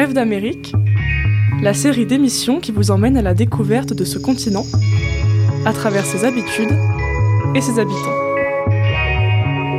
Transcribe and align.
Rêve 0.00 0.14
d'Amérique, 0.14 0.72
la 1.60 1.74
série 1.74 2.06
d'émissions 2.06 2.58
qui 2.58 2.72
vous 2.72 2.90
emmène 2.90 3.18
à 3.18 3.20
la 3.20 3.34
découverte 3.34 3.92
de 3.92 4.06
ce 4.06 4.18
continent, 4.18 4.64
à 5.66 5.74
travers 5.74 6.06
ses 6.06 6.24
habitudes 6.24 6.74
et 7.54 7.60
ses 7.60 7.78
habitants. 7.78 8.16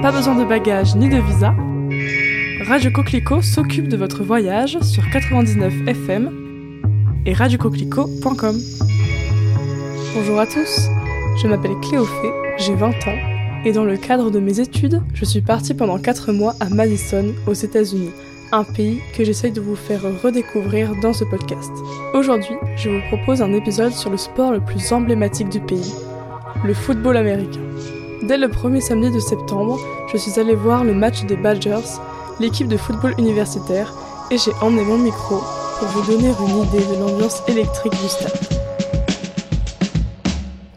Pas 0.04 0.12
besoin 0.12 0.36
de 0.36 0.46
bagages 0.46 0.96
ni 0.96 1.10
de 1.10 1.18
visa, 1.18 1.56
Radio 2.68 2.92
Coquelicot 2.92 3.42
s'occupe 3.42 3.88
de 3.88 3.98
votre 3.98 4.24
voyage 4.24 4.78
sur 4.82 5.10
99 5.10 5.88
FM 5.88 6.30
et 7.26 7.34
radiocoquelicot.com. 7.34 8.60
Bonjour 10.14 10.40
à 10.40 10.46
tous, 10.46 10.88
je 11.42 11.48
m'appelle 11.48 11.80
Cléophée, 11.82 12.32
j'ai 12.60 12.76
20 12.76 12.90
ans 13.08 13.18
et 13.66 13.72
dans 13.72 13.86
le 13.86 13.98
cadre 13.98 14.30
de 14.30 14.40
mes 14.40 14.60
études, 14.60 15.02
je 15.16 15.26
suis 15.26 15.42
partie 15.42 15.74
pendant 15.74 15.98
4 15.98 16.32
mois 16.32 16.54
à 16.60 16.70
Madison, 16.70 17.34
aux 17.48 17.54
États-Unis, 17.54 18.12
un 18.52 18.64
pays 18.64 19.02
que 19.14 19.24
j'essaye 19.24 19.52
de 19.52 19.62
vous 19.62 19.76
faire 19.76 20.02
redécouvrir 20.22 20.96
dans 21.02 21.14
ce 21.14 21.24
podcast. 21.24 21.72
Aujourd'hui, 22.14 22.56
je 22.76 22.90
vous 22.90 23.02
propose 23.08 23.42
un 23.42 23.54
épisode 23.54 23.94
sur 23.94 24.10
le 24.10 24.18
sport 24.18 24.52
le 24.52 24.60
plus 24.60 24.92
emblématique 24.92 25.50
du 25.50 25.60
pays, 25.62 25.94
le 26.66 26.74
football 26.74 27.18
américain. 27.18 27.62
Dès 28.24 28.38
le 28.38 28.50
premier 28.50 28.82
samedi 28.82 29.10
de 29.10 29.20
septembre, 29.20 29.80
je 30.12 30.18
suis 30.18 30.40
allée 30.40 30.56
voir 30.56 30.84
le 30.84 30.94
match 30.94 31.24
des 31.26 31.38
Badgers, 31.38 32.00
l'équipe 32.40 32.68
de 32.68 32.78
football 32.78 33.16
universitaire, 33.18 33.94
et 34.30 34.38
j'ai 34.38 34.52
emmené 34.62 34.84
mon 34.84 34.98
micro 34.98 35.42
pour 35.80 35.88
vous 35.88 36.12
donner 36.12 36.30
une 36.30 36.64
idée 36.64 36.86
de 36.86 37.00
l'ambiance 37.00 37.42
électrique 37.48 37.94
du 37.94 38.08
stade. 38.08 38.32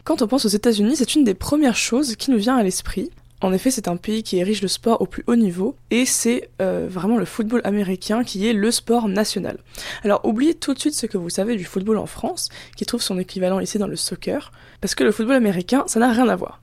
Quand 0.04 0.22
on 0.22 0.28
pense 0.28 0.44
aux 0.44 0.48
États-Unis, 0.48 0.96
c'est 0.96 1.14
une 1.14 1.24
des 1.24 1.34
premières 1.34 1.76
choses 1.76 2.14
qui 2.16 2.30
nous 2.30 2.38
vient 2.38 2.56
à 2.56 2.62
l'esprit. 2.62 3.10
En 3.40 3.52
effet, 3.52 3.70
c'est 3.70 3.88
un 3.88 3.96
pays 3.96 4.22
qui 4.22 4.38
érige 4.38 4.62
le 4.62 4.68
sport 4.68 5.02
au 5.02 5.06
plus 5.06 5.22
haut 5.26 5.36
niveau 5.36 5.76
et 5.90 6.06
c'est 6.06 6.48
euh, 6.62 6.86
vraiment 6.88 7.18
le 7.18 7.24
football 7.24 7.60
américain 7.64 8.24
qui 8.24 8.48
est 8.48 8.52
le 8.52 8.70
sport 8.70 9.08
national. 9.08 9.58
Alors 10.02 10.20
oubliez 10.24 10.54
tout 10.54 10.72
de 10.72 10.78
suite 10.78 10.94
ce 10.94 11.06
que 11.06 11.18
vous 11.18 11.28
savez 11.28 11.56
du 11.56 11.64
football 11.64 11.98
en 11.98 12.06
France, 12.06 12.48
qui 12.76 12.86
trouve 12.86 13.02
son 13.02 13.18
équivalent 13.18 13.60
ici 13.60 13.76
dans 13.76 13.86
le 13.86 13.96
soccer, 13.96 14.50
parce 14.80 14.94
que 14.94 15.04
le 15.04 15.12
football 15.12 15.36
américain, 15.36 15.84
ça 15.86 16.00
n'a 16.00 16.10
rien 16.10 16.28
à 16.28 16.36
voir. 16.36 16.62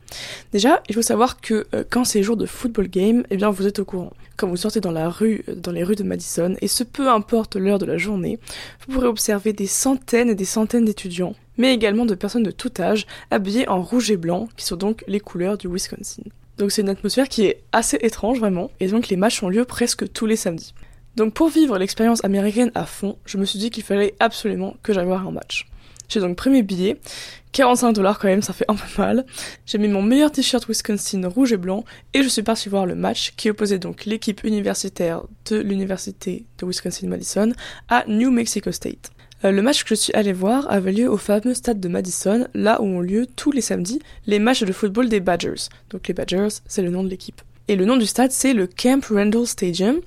Déjà, 0.53 0.81
il 0.89 0.95
faut 0.95 1.01
savoir 1.01 1.39
que 1.39 1.67
euh, 1.75 1.83
quand 1.87 2.03
c'est 2.03 2.23
jour 2.23 2.37
de 2.37 2.45
football 2.45 2.87
game, 2.87 3.23
eh 3.29 3.37
bien 3.37 3.51
vous 3.51 3.67
êtes 3.67 3.79
au 3.79 3.85
courant. 3.85 4.13
Quand 4.37 4.47
vous 4.47 4.57
sortez 4.57 4.79
dans 4.79 4.91
la 4.91 5.09
rue, 5.09 5.43
euh, 5.49 5.55
dans 5.55 5.71
les 5.71 5.83
rues 5.83 5.95
de 5.95 6.03
Madison, 6.03 6.55
et 6.61 6.67
ce 6.67 6.83
peu 6.83 7.09
importe 7.09 7.57
l'heure 7.57 7.79
de 7.79 7.85
la 7.85 7.97
journée, 7.97 8.39
vous 8.87 8.93
pourrez 8.93 9.07
observer 9.07 9.53
des 9.53 9.67
centaines 9.67 10.29
et 10.29 10.35
des 10.35 10.45
centaines 10.45 10.85
d'étudiants, 10.85 11.35
mais 11.57 11.75
également 11.75 12.05
de 12.05 12.15
personnes 12.15 12.41
de 12.41 12.49
tout 12.49 12.71
âge, 12.79 13.05
habillées 13.29 13.67
en 13.67 13.83
rouge 13.83 14.09
et 14.09 14.17
blanc, 14.17 14.49
qui 14.57 14.65
sont 14.65 14.77
donc 14.77 15.03
les 15.07 15.19
couleurs 15.19 15.59
du 15.59 15.67
Wisconsin. 15.67 16.23
Donc 16.61 16.71
c'est 16.71 16.83
une 16.83 16.89
atmosphère 16.89 17.27
qui 17.27 17.45
est 17.45 17.63
assez 17.71 17.97
étrange 18.01 18.37
vraiment, 18.37 18.69
et 18.79 18.85
donc 18.85 19.07
les 19.07 19.15
matchs 19.15 19.41
ont 19.41 19.49
lieu 19.49 19.65
presque 19.65 20.13
tous 20.13 20.27
les 20.27 20.35
samedis. 20.35 20.75
Donc 21.15 21.33
pour 21.33 21.49
vivre 21.49 21.79
l'expérience 21.79 22.23
américaine 22.23 22.69
à 22.75 22.85
fond, 22.85 23.17
je 23.25 23.39
me 23.39 23.45
suis 23.45 23.57
dit 23.57 23.71
qu'il 23.71 23.81
fallait 23.81 24.13
absolument 24.19 24.75
que 24.83 24.93
j'aille 24.93 25.07
voir 25.07 25.27
un 25.27 25.31
match. 25.31 25.67
J'ai 26.07 26.19
donc 26.19 26.35
pris 26.35 26.51
mes 26.51 26.61
billets, 26.61 26.99
45 27.53 27.93
dollars 27.93 28.19
quand 28.19 28.27
même, 28.27 28.43
ça 28.43 28.53
fait 28.53 28.65
un 28.67 28.75
peu 28.75 29.01
mal. 29.01 29.25
J'ai 29.65 29.79
mis 29.79 29.87
mon 29.87 30.03
meilleur 30.03 30.31
t-shirt 30.31 30.63
Wisconsin 30.67 31.27
rouge 31.27 31.51
et 31.51 31.57
blanc 31.57 31.83
et 32.13 32.21
je 32.21 32.27
suis 32.27 32.43
parti 32.43 32.69
voir 32.69 32.85
le 32.85 32.93
match 32.93 33.33
qui 33.37 33.49
opposait 33.49 33.79
donc 33.79 34.05
l'équipe 34.05 34.43
universitaire 34.43 35.23
de 35.49 35.57
l'université 35.57 36.45
de 36.59 36.67
Wisconsin-Madison 36.67 37.53
à 37.89 38.03
New 38.07 38.29
Mexico 38.29 38.71
State. 38.71 39.09
Euh, 39.43 39.51
le 39.51 39.61
match 39.61 39.83
que 39.83 39.89
je 39.89 39.95
suis 39.95 40.13
allé 40.13 40.33
voir 40.33 40.69
avait 40.71 40.91
lieu 40.91 41.09
au 41.09 41.17
fameux 41.17 41.53
stade 41.53 41.79
de 41.79 41.87
Madison, 41.87 42.47
là 42.53 42.79
où 42.81 42.85
ont 42.85 43.01
lieu 43.01 43.25
tous 43.35 43.51
les 43.51 43.61
samedis 43.61 43.99
les 44.27 44.37
matchs 44.37 44.63
de 44.63 44.71
football 44.71 45.09
des 45.09 45.19
Badgers. 45.19 45.69
Donc 45.89 46.07
les 46.07 46.13
Badgers, 46.13 46.59
c'est 46.67 46.83
le 46.83 46.91
nom 46.91 47.03
de 47.03 47.09
l'équipe. 47.09 47.41
Et 47.67 47.75
le 47.75 47.85
nom 47.85 47.97
du 47.97 48.05
stade, 48.05 48.31
c'est 48.31 48.53
le 48.53 48.67
Camp 48.67 49.03
Randall 49.09 49.47
Stadium. 49.47 50.01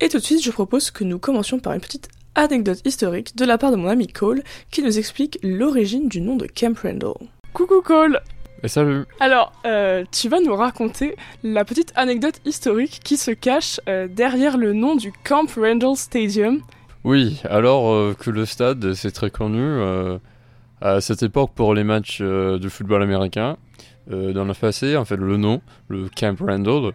Et 0.00 0.08
tout 0.08 0.18
de 0.18 0.22
suite, 0.22 0.42
je 0.42 0.50
propose 0.50 0.90
que 0.90 1.02
nous 1.02 1.18
commencions 1.18 1.58
par 1.58 1.72
une 1.72 1.80
petite 1.80 2.08
anecdote 2.34 2.80
historique 2.84 3.36
de 3.36 3.44
la 3.44 3.58
part 3.58 3.70
de 3.70 3.76
mon 3.76 3.88
ami 3.88 4.06
Cole, 4.06 4.42
qui 4.70 4.82
nous 4.82 4.98
explique 4.98 5.38
l'origine 5.42 6.08
du 6.08 6.20
nom 6.20 6.36
de 6.36 6.46
Camp 6.46 6.78
Randall. 6.78 7.14
Coucou 7.54 7.80
Cole 7.80 8.20
Et 8.62 8.68
salut 8.68 9.04
Alors, 9.18 9.52
euh, 9.64 10.04
tu 10.12 10.28
vas 10.28 10.40
nous 10.40 10.54
raconter 10.54 11.16
la 11.42 11.64
petite 11.64 11.92
anecdote 11.96 12.40
historique 12.44 13.00
qui 13.02 13.16
se 13.16 13.30
cache 13.30 13.80
euh, 13.88 14.06
derrière 14.08 14.58
le 14.58 14.74
nom 14.74 14.94
du 14.94 15.10
Camp 15.24 15.46
Randall 15.56 15.96
Stadium. 15.96 16.60
Oui, 17.06 17.40
alors 17.48 17.92
euh, 17.92 18.16
que 18.18 18.30
le 18.30 18.44
stade, 18.44 18.94
c'est 18.94 19.12
très 19.12 19.30
connu 19.30 19.62
euh, 19.62 20.18
à 20.80 21.00
cette 21.00 21.22
époque 21.22 21.52
pour 21.54 21.72
les 21.72 21.84
matchs 21.84 22.18
euh, 22.20 22.58
de 22.58 22.68
football 22.68 23.00
américain. 23.00 23.56
Dans 24.08 24.44
le 24.44 24.54
passé, 24.54 24.96
en 24.96 25.04
fait, 25.04 25.16
le 25.16 25.36
nom, 25.36 25.62
le 25.88 26.08
Camp 26.08 26.36
Randall, 26.38 26.92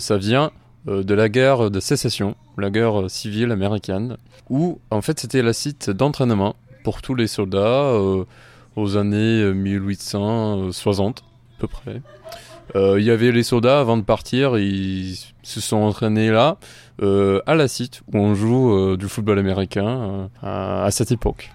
ça 0.00 0.16
vient 0.16 0.50
de 0.86 1.14
la 1.14 1.28
guerre 1.28 1.70
de 1.70 1.78
sécession, 1.78 2.36
la 2.56 2.70
guerre 2.70 3.10
civile 3.10 3.52
américaine, 3.52 4.16
où 4.48 4.80
en 4.90 5.02
fait 5.02 5.20
c'était 5.20 5.42
le 5.42 5.52
site 5.52 5.90
d'entraînement 5.90 6.56
pour 6.84 7.02
tous 7.02 7.14
les 7.14 7.26
soldats 7.26 7.92
aux 8.76 8.96
années 8.96 9.52
1860 9.52 11.18
à 11.18 11.60
peu 11.60 11.68
près. 11.68 12.00
Il 12.74 13.04
y 13.04 13.10
avait 13.10 13.30
les 13.30 13.42
soldats 13.42 13.80
avant 13.80 13.98
de 13.98 14.02
partir, 14.02 14.56
ils 14.56 15.18
se 15.42 15.60
sont 15.60 15.76
entraînés 15.76 16.30
là, 16.30 16.56
à 17.46 17.54
la 17.54 17.68
site 17.68 18.02
où 18.12 18.18
on 18.18 18.34
joue 18.34 18.72
euh, 18.72 18.96
du 18.96 19.08
football 19.08 19.38
américain 19.38 20.28
euh, 20.42 20.86
à, 20.86 20.90
cette 20.90 21.12
époque. 21.12 21.50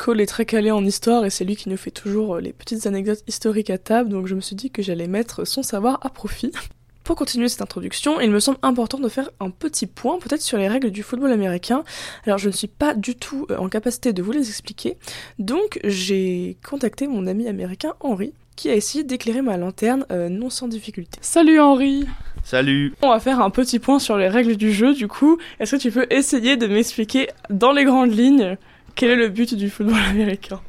Cole 0.00 0.22
est 0.22 0.26
très 0.26 0.46
calé 0.46 0.70
en 0.70 0.82
histoire 0.82 1.26
et 1.26 1.30
c'est 1.30 1.44
lui 1.44 1.56
qui 1.56 1.68
nous 1.68 1.76
fait 1.76 1.90
toujours 1.90 2.36
euh, 2.36 2.40
les 2.40 2.54
petites 2.54 2.86
anecdotes 2.86 3.22
historiques 3.26 3.68
à 3.68 3.76
table, 3.76 4.08
donc 4.08 4.26
je 4.26 4.34
me 4.34 4.40
suis 4.40 4.56
dit 4.56 4.70
que 4.70 4.80
j'allais 4.80 5.06
mettre 5.06 5.44
son 5.44 5.62
savoir 5.62 5.98
à 6.00 6.08
profit. 6.08 6.52
Pour 7.04 7.16
continuer 7.16 7.50
cette 7.50 7.60
introduction, 7.60 8.18
il 8.18 8.30
me 8.30 8.40
semble 8.40 8.56
important 8.62 8.98
de 8.98 9.10
faire 9.10 9.28
un 9.40 9.50
petit 9.50 9.86
point 9.86 10.18
peut-être 10.18 10.40
sur 10.40 10.56
les 10.56 10.68
règles 10.68 10.90
du 10.90 11.02
football 11.02 11.32
américain. 11.32 11.84
Alors 12.24 12.38
je 12.38 12.48
ne 12.48 12.54
suis 12.54 12.66
pas 12.66 12.94
du 12.94 13.14
tout 13.14 13.46
euh, 13.50 13.58
en 13.58 13.68
capacité 13.68 14.14
de 14.14 14.22
vous 14.22 14.32
les 14.32 14.48
expliquer, 14.48 14.96
donc 15.38 15.78
j'ai 15.84 16.56
contacté 16.66 17.06
mon 17.06 17.26
ami 17.26 17.46
américain 17.46 17.92
Henri, 18.00 18.32
qui 18.60 18.68
a 18.68 18.74
essayé 18.74 19.04
d'éclairer 19.04 19.40
ma 19.40 19.56
lanterne 19.56 20.04
euh, 20.12 20.28
non 20.28 20.50
sans 20.50 20.68
difficulté. 20.68 21.18
Salut 21.22 21.58
Henri 21.58 22.06
Salut. 22.44 22.92
On 23.00 23.08
va 23.08 23.18
faire 23.18 23.40
un 23.40 23.48
petit 23.48 23.78
point 23.78 23.98
sur 23.98 24.18
les 24.18 24.28
règles 24.28 24.56
du 24.56 24.70
jeu 24.70 24.92
du 24.92 25.08
coup. 25.08 25.38
Est-ce 25.58 25.76
que 25.76 25.80
tu 25.80 25.90
peux 25.90 26.06
essayer 26.10 26.58
de 26.58 26.66
m'expliquer 26.66 27.30
dans 27.48 27.72
les 27.72 27.84
grandes 27.84 28.14
lignes 28.14 28.58
quel 28.94 29.12
est 29.12 29.16
le 29.16 29.30
but 29.30 29.54
du 29.54 29.70
football 29.70 29.96
américain? 30.10 30.60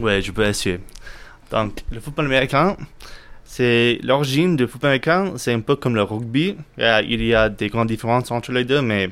Ouais, 0.00 0.20
je 0.20 0.32
peux 0.32 0.44
essayer. 0.44 0.80
Donc, 1.52 1.84
le 1.92 2.00
football 2.00 2.26
américain, 2.26 2.76
c'est 3.44 4.00
l'origine 4.02 4.56
du 4.56 4.66
football 4.66 4.88
américain, 4.88 5.34
c'est 5.36 5.52
un 5.52 5.60
peu 5.60 5.76
comme 5.76 5.94
le 5.94 6.02
rugby. 6.02 6.56
Il 6.78 7.24
y 7.24 7.34
a 7.34 7.48
des 7.48 7.68
grandes 7.68 7.88
différences 7.88 8.32
entre 8.32 8.50
les 8.50 8.64
deux, 8.64 8.82
mais 8.82 9.10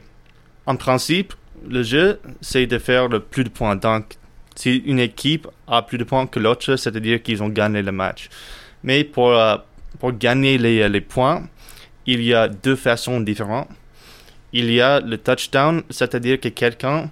en 0.67 0.75
principe, 0.75 1.35
le 1.69 1.85
jeu, 1.85 2.19
c'est 2.41 2.67
de 2.67 2.79
faire 2.79 3.07
le 3.07 3.21
plus 3.21 3.45
de 3.45 3.49
points. 3.49 3.77
Donc, 3.77 4.18
si 4.59 4.79
une 4.87 4.99
équipe 4.99 5.47
a 5.69 5.83
plus 5.83 5.99
de 5.99 6.05
points 6.05 6.27
que 6.27 6.41
l'autre, 6.41 6.75
c'est-à-dire 6.75 7.23
qu'ils 7.23 7.41
ont 7.45 7.49
gagné 7.49 7.81
le 7.81 7.93
match. 7.93 8.29
Mais 8.83 9.05
pour, 9.05 9.31
euh, 9.31 9.57
pour 10.01 10.11
gagner 10.13 10.59
les, 10.59 10.89
les 10.89 11.01
points, 11.01 11.47
il 12.07 12.21
y 12.25 12.35
a 12.35 12.49
deux 12.49 12.75
façons 12.75 13.21
différentes. 13.21 13.69
Il 14.53 14.69
y 14.73 14.81
a 14.81 14.99
le 14.99 15.17
touchdown, 15.17 15.83
c'est-à-dire 15.91 16.41
que 16.41 16.49
quelqu'un, 16.49 17.09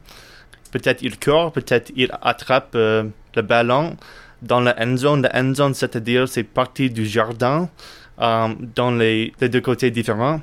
peut-être 0.72 1.02
il 1.02 1.20
court, 1.20 1.52
peut-être 1.52 1.92
il 1.94 2.10
attrape 2.20 2.72
euh, 2.74 3.04
le 3.36 3.42
ballon 3.42 3.96
dans 4.42 4.60
la 4.60 4.74
end 4.82 4.96
zone. 4.96 5.22
La 5.22 5.40
end 5.40 5.54
zone, 5.54 5.74
c'est-à-dire 5.74 6.26
c'est 6.28 6.42
partie 6.42 6.90
du 6.90 7.06
jardin 7.06 7.68
euh, 8.20 8.48
dans 8.74 8.90
les, 8.90 9.32
les 9.40 9.48
deux 9.48 9.60
côtés 9.60 9.92
différents. 9.92 10.40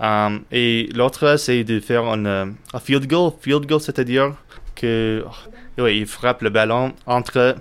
Euh, 0.00 0.38
et 0.52 0.90
l'autre, 0.94 1.36
c'est 1.38 1.64
de 1.64 1.80
faire 1.80 2.04
un, 2.04 2.24
euh, 2.24 2.46
un 2.72 2.78
field 2.78 3.08
goal. 3.08 3.32
Field 3.40 3.66
goal, 3.66 3.80
c'est-à-dire 3.80 4.34
que 4.76 5.24
oui, 5.78 5.98
il 5.98 6.06
frappe 6.06 6.42
le 6.42 6.50
ballon 6.50 6.94
entre 7.06 7.56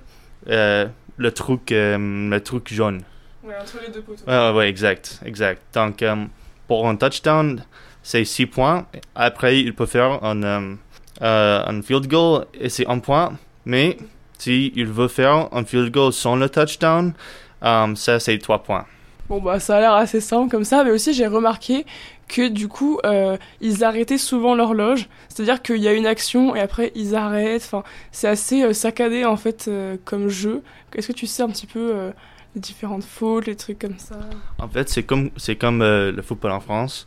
euh, 0.50 0.86
le 1.18 1.32
truc, 1.32 1.72
euh, 1.72 2.30
le 2.30 2.40
truc 2.42 2.72
jaune. 2.72 3.02
Ouais, 3.44 3.56
entre 3.60 3.80
les 3.86 3.92
deux 3.92 4.02
poteaux. 4.02 4.24
Ouais, 4.28 4.38
ouais, 4.38 4.52
ouais, 4.52 4.70
exact, 4.70 5.20
exact. 5.26 5.62
Donc, 5.74 6.02
euh, 6.02 6.26
pour 6.68 6.88
un 6.88 6.96
touchdown, 6.96 7.64
c'est 8.04 8.26
6 8.26 8.46
points. 8.48 8.86
Après, 9.16 9.60
il 9.60 9.74
peut 9.74 9.86
faire 9.86 10.24
un, 10.24 10.78
un 11.22 11.82
field 11.82 12.08
goal 12.08 12.46
et 12.54 12.70
c'est 12.70 12.88
1 12.88 13.00
point. 13.00 13.34
Mais 13.66 13.98
si 14.38 14.72
il 14.76 14.88
veut 14.88 15.08
faire 15.08 15.48
un 15.52 15.66
field 15.66 15.92
goal 15.92 16.14
sans 16.14 16.36
le 16.36 16.50
touchdown, 16.50 17.14
ça, 17.62 18.20
c'est 18.20 18.38
3 18.38 18.64
points. 18.64 18.86
Bon 19.28 19.42
bah 19.42 19.60
ça 19.60 19.78
a 19.78 19.80
l'air 19.80 19.94
assez 19.94 20.22
simple 20.22 20.52
comme 20.52 20.64
ça, 20.64 20.84
mais 20.84 20.92
aussi 20.92 21.14
j'ai 21.14 21.26
remarqué 21.26 21.86
que 22.28 22.48
du 22.48 22.68
coup 22.68 23.00
euh, 23.06 23.38
ils 23.60 23.84
arrêtaient 23.84 24.20
souvent 24.20 24.54
l'horloge, 24.54 25.10
c'est-à-dire 25.30 25.64
qu'il 25.64 25.78
y 25.78 25.88
a 25.88 25.94
une 25.94 26.06
action 26.06 26.56
et 26.56 26.60
après 26.60 26.92
ils 26.94 27.16
arrêtent, 27.16 27.64
enfin 27.66 27.84
c'est 28.12 28.28
assez 28.28 28.62
euh, 28.64 28.74
saccadé 28.74 29.26
en 29.26 29.36
fait 29.36 29.66
euh, 29.68 29.98
comme 30.06 30.30
jeu. 30.30 30.62
Est-ce 30.94 31.08
que 31.08 31.14
tu 31.14 31.26
sais 31.26 31.42
un 31.42 31.50
petit 31.50 31.66
peu 31.68 32.12
les 32.54 32.62
différentes 32.62 33.04
fautes, 33.04 33.48
les 33.48 33.56
trucs 33.56 33.80
comme 33.80 33.98
ça? 33.98 34.16
En 34.60 34.70
fait, 34.70 34.88
c'est 34.88 35.04
comme, 35.04 35.30
c'est 35.36 35.58
comme 35.58 35.80
le 35.82 36.22
football 36.22 36.52
en 36.52 36.62
France. 36.62 37.06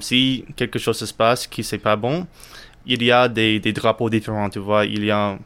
Si 0.00 0.44
quelque 0.54 0.78
chose 0.78 0.98
se 0.98 1.12
passe 1.12 1.48
qui 1.48 1.64
c'est 1.64 1.78
pas 1.78 1.96
bon, 1.96 2.26
il 2.86 3.02
y 3.02 3.10
a 3.10 3.28
des, 3.28 3.58
des 3.58 3.72
drapeaux 3.72 4.08
différents, 4.08 4.50
tu 4.50 4.60
vois. 4.60 4.84
Il 4.84 5.04
y 5.04 5.10
a 5.10 5.36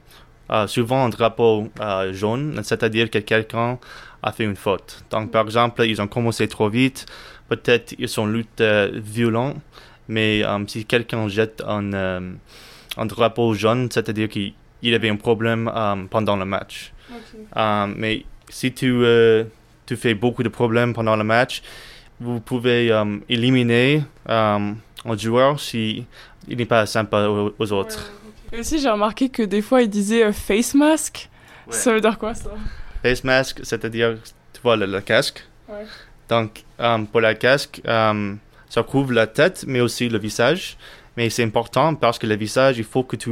souvent 0.66 1.06
un 1.06 1.08
drapeau 1.08 1.70
jaune, 2.10 2.60
c'est-à-dire 2.62 3.08
que 3.08 3.20
quelqu'un 3.20 3.78
a 4.26 4.32
fait 4.32 4.44
une 4.44 4.56
faute. 4.56 5.04
Donc, 5.10 5.30
par 5.30 5.44
exemple, 5.44 5.84
ils 5.86 6.02
ont 6.02 6.08
commencé 6.08 6.48
trop 6.48 6.68
vite, 6.68 7.06
peut-être 7.48 7.94
ils 7.96 8.08
sont 8.08 8.26
lutte 8.26 8.60
euh, 8.60 8.90
violents, 8.92 9.54
mais 10.08 10.44
euh, 10.44 10.58
si 10.66 10.84
quelqu'un 10.84 11.28
jette 11.28 11.62
un, 11.66 11.92
euh, 11.92 12.32
un 12.96 13.06
drapeau 13.06 13.54
jaune, 13.54 13.88
c'est-à-dire 13.90 14.28
qu'il 14.28 14.94
avait 14.94 15.08
un 15.08 15.16
problème 15.16 15.70
pendant 16.10 16.36
le 16.36 16.44
match. 16.44 16.92
mais 17.54 18.24
si 18.48 18.72
tu, 18.72 19.04
tu 19.86 19.96
fais 19.96 20.14
beaucoup 20.14 20.42
de 20.42 20.48
problèmes 20.48 20.92
pendant 20.92 21.16
le 21.16 21.24
match, 21.24 21.62
vous 22.18 22.40
pouvez 22.40 22.90
éliminer 23.28 24.02
un 24.28 24.74
joueur 25.16 25.60
si 25.60 26.04
il 26.48 26.56
n'est 26.56 26.66
pas 26.66 26.86
sympa 26.86 27.28
aux, 27.28 27.72
autres. 27.72 28.12
Et 28.52 28.58
aussi, 28.60 28.78
j'ai 28.78 28.90
remarqué 28.90 29.28
que 29.28 29.42
des 29.42 29.62
fois, 29.62 29.82
il 29.82 29.90
disait 29.90 30.32
face 30.32 30.74
mask. 30.74 31.28
Ça 31.68 31.92
veut 31.92 32.00
dire 32.00 32.18
quoi 32.18 32.34
ça? 32.34 32.50
Face 33.02 33.24
mask, 33.24 33.60
c'est-à-dire, 33.62 34.16
tu 34.52 34.60
vois, 34.62 34.76
le, 34.76 35.00
casque. 35.00 35.46
Donc, 36.28 36.64
pour 37.12 37.20
le 37.20 37.34
casque, 37.34 37.80
ça 37.84 38.82
couvre 38.82 39.12
la 39.12 39.26
tête, 39.26 39.64
mais 39.66 39.80
aussi 39.80 40.08
le 40.08 40.18
visage. 40.18 40.76
Mais 41.16 41.30
c'est 41.30 41.44
important 41.44 41.94
parce 41.94 42.18
que 42.18 42.26
le 42.26 42.36
visage, 42.36 42.78
il 42.78 42.84
faut 42.84 43.02
que 43.02 43.16
tu, 43.16 43.30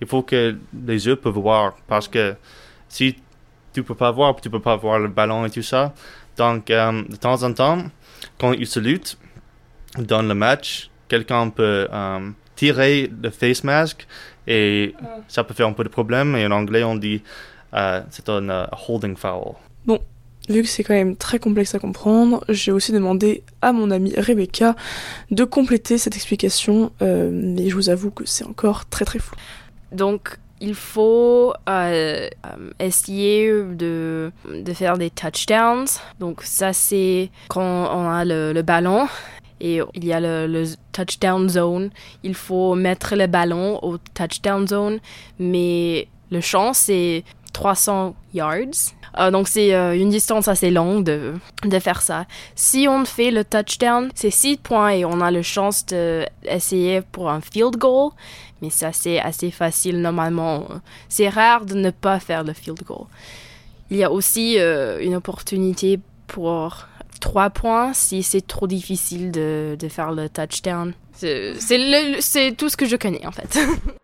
il 0.00 0.06
faut 0.06 0.22
que 0.22 0.56
les 0.86 1.06
yeux 1.06 1.16
peuvent 1.16 1.34
voir. 1.34 1.76
Parce 1.88 2.06
que 2.06 2.34
si 2.88 3.16
tu 3.72 3.82
peux 3.82 3.94
pas 3.94 4.12
voir, 4.12 4.36
tu 4.36 4.48
peux 4.48 4.60
pas 4.60 4.76
voir 4.76 4.98
le 5.00 5.08
ballon 5.08 5.44
et 5.44 5.50
tout 5.50 5.62
ça. 5.62 5.92
Donc, 6.36 6.70
euh, 6.70 7.02
de 7.02 7.16
temps 7.16 7.42
en 7.42 7.52
temps, 7.52 7.78
quand 8.38 8.52
ils 8.52 8.66
se 8.66 8.80
luttent 8.80 9.18
dans 9.98 10.22
le 10.22 10.34
match, 10.34 10.90
quelqu'un 11.08 11.50
peut 11.50 11.88
euh, 11.92 12.30
tirer 12.56 13.10
le 13.22 13.30
face 13.30 13.64
mask 13.64 14.06
et 14.46 14.94
ça 15.28 15.42
peut 15.44 15.54
faire 15.54 15.66
un 15.66 15.72
peu 15.72 15.84
de 15.84 15.88
problème. 15.88 16.36
Et 16.36 16.46
en 16.46 16.52
anglais, 16.52 16.84
on 16.84 16.94
dit 16.94 17.22
euh, 17.74 18.02
c'est 18.10 18.28
un 18.28 18.68
holding 18.88 19.16
foul. 19.16 19.54
Bon, 19.86 20.00
Vu 20.48 20.62
que 20.62 20.68
c'est 20.68 20.84
quand 20.84 20.94
même 20.94 21.16
très 21.16 21.38
complexe 21.38 21.74
à 21.74 21.78
comprendre, 21.78 22.44
j'ai 22.50 22.70
aussi 22.70 22.92
demandé 22.92 23.42
à 23.62 23.72
mon 23.72 23.90
amie 23.90 24.12
Rebecca 24.14 24.76
de 25.30 25.44
compléter 25.44 25.96
cette 25.96 26.16
explication, 26.16 26.92
euh, 27.00 27.30
mais 27.32 27.70
je 27.70 27.74
vous 27.74 27.88
avoue 27.88 28.10
que 28.10 28.26
c'est 28.26 28.44
encore 28.44 28.84
très 28.86 29.06
très 29.06 29.20
flou. 29.20 29.36
Donc, 29.90 30.36
il 30.60 30.74
faut 30.74 31.54
euh, 31.66 32.28
essayer 32.78 33.50
de, 33.50 34.32
de, 34.44 34.72
faire 34.74 34.98
des 34.98 35.08
touchdowns. 35.08 35.86
Donc, 36.20 36.42
ça, 36.42 36.74
c'est 36.74 37.30
quand 37.48 37.62
on 37.62 38.10
a 38.10 38.24
le, 38.26 38.60
ballon 38.60 39.08
et 39.62 39.80
il 39.94 40.04
y 40.04 40.12
a 40.12 40.20
le, 40.20 40.46
le, 40.46 40.64
touchdown 40.92 41.48
zone. 41.48 41.90
Il 42.22 42.34
faut 42.34 42.74
mettre 42.74 43.16
le 43.16 43.26
ballon 43.26 43.78
au 43.82 43.96
touchdown 43.96 44.68
zone, 44.68 45.00
mais 45.38 46.06
le 46.30 46.42
champ, 46.42 46.74
c'est 46.74 47.24
300 47.54 48.14
yards. 48.34 48.92
Euh, 49.18 49.30
donc 49.30 49.48
c'est 49.48 49.74
euh, 49.74 49.96
une 49.96 50.10
distance 50.10 50.48
assez 50.48 50.70
longue 50.70 51.04
de, 51.04 51.34
de, 51.64 51.78
faire 51.78 52.02
ça. 52.02 52.26
Si 52.54 52.86
on 52.88 53.06
fait 53.06 53.30
le 53.30 53.44
touchdown, 53.44 54.10
c'est 54.14 54.30
6 54.30 54.58
points 54.58 54.90
et 54.90 55.04
on 55.06 55.20
a 55.20 55.30
la 55.30 55.42
chance 55.42 55.86
d'essayer 55.86 57.00
pour 57.00 57.30
un 57.30 57.40
field 57.40 57.76
goal. 57.78 58.10
Mais 58.60 58.70
ça 58.70 58.92
c'est 58.92 59.20
assez 59.20 59.50
facile 59.50 60.02
normalement. 60.02 60.66
C'est 61.08 61.28
rare 61.28 61.64
de 61.64 61.74
ne 61.74 61.90
pas 61.90 62.18
faire 62.18 62.44
le 62.44 62.52
field 62.52 62.82
goal. 62.82 63.06
Il 63.90 63.96
y 63.96 64.04
a 64.04 64.10
aussi 64.10 64.58
euh, 64.58 64.98
une 65.00 65.14
opportunité 65.14 66.00
pour 66.26 66.88
3 67.20 67.50
points 67.50 67.92
si 67.94 68.22
c'est 68.22 68.46
trop 68.46 68.66
difficile 68.66 69.30
de, 69.30 69.76
de, 69.78 69.88
faire 69.88 70.10
le 70.10 70.28
touchdown. 70.28 70.92
C'est 71.12 72.56
tout 72.58 72.68
ce 72.68 72.76
que 72.76 72.86
je 72.86 72.96
connais 72.96 73.24
en 73.24 73.32
fait. 73.32 73.58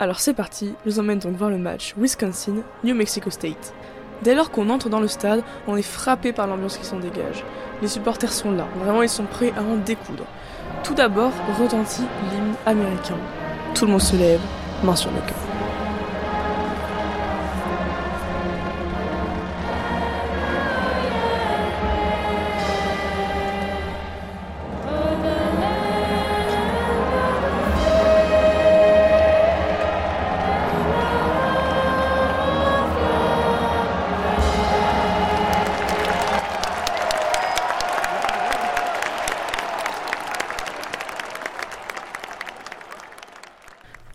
Alors 0.00 0.20
c'est 0.20 0.32
parti, 0.32 0.74
je 0.84 0.90
vous 0.90 1.00
emmène 1.00 1.18
donc 1.18 1.34
voir 1.34 1.50
le 1.50 1.58
match 1.58 1.94
Wisconsin-New 1.98 2.94
Mexico 2.94 3.30
State. 3.30 3.74
Dès 4.22 4.36
lors 4.36 4.52
qu'on 4.52 4.70
entre 4.70 4.88
dans 4.88 5.00
le 5.00 5.08
stade, 5.08 5.42
on 5.66 5.76
est 5.76 5.82
frappé 5.82 6.32
par 6.32 6.46
l'ambiance 6.46 6.76
qui 6.76 6.86
s'en 6.86 7.00
dégage. 7.00 7.42
Les 7.82 7.88
supporters 7.88 8.32
sont 8.32 8.52
là, 8.52 8.68
vraiment 8.76 9.02
ils 9.02 9.08
sont 9.08 9.24
prêts 9.24 9.52
à 9.56 9.62
en 9.62 9.74
découdre. 9.74 10.22
Tout 10.84 10.94
d'abord 10.94 11.32
retentit 11.60 12.06
l'hymne 12.30 12.54
américain. 12.64 13.16
Tout 13.74 13.86
le 13.86 13.90
monde 13.90 14.00
se 14.00 14.14
lève, 14.14 14.40
main 14.84 14.94
sur 14.94 15.10
le 15.10 15.18
cœur. 15.18 15.57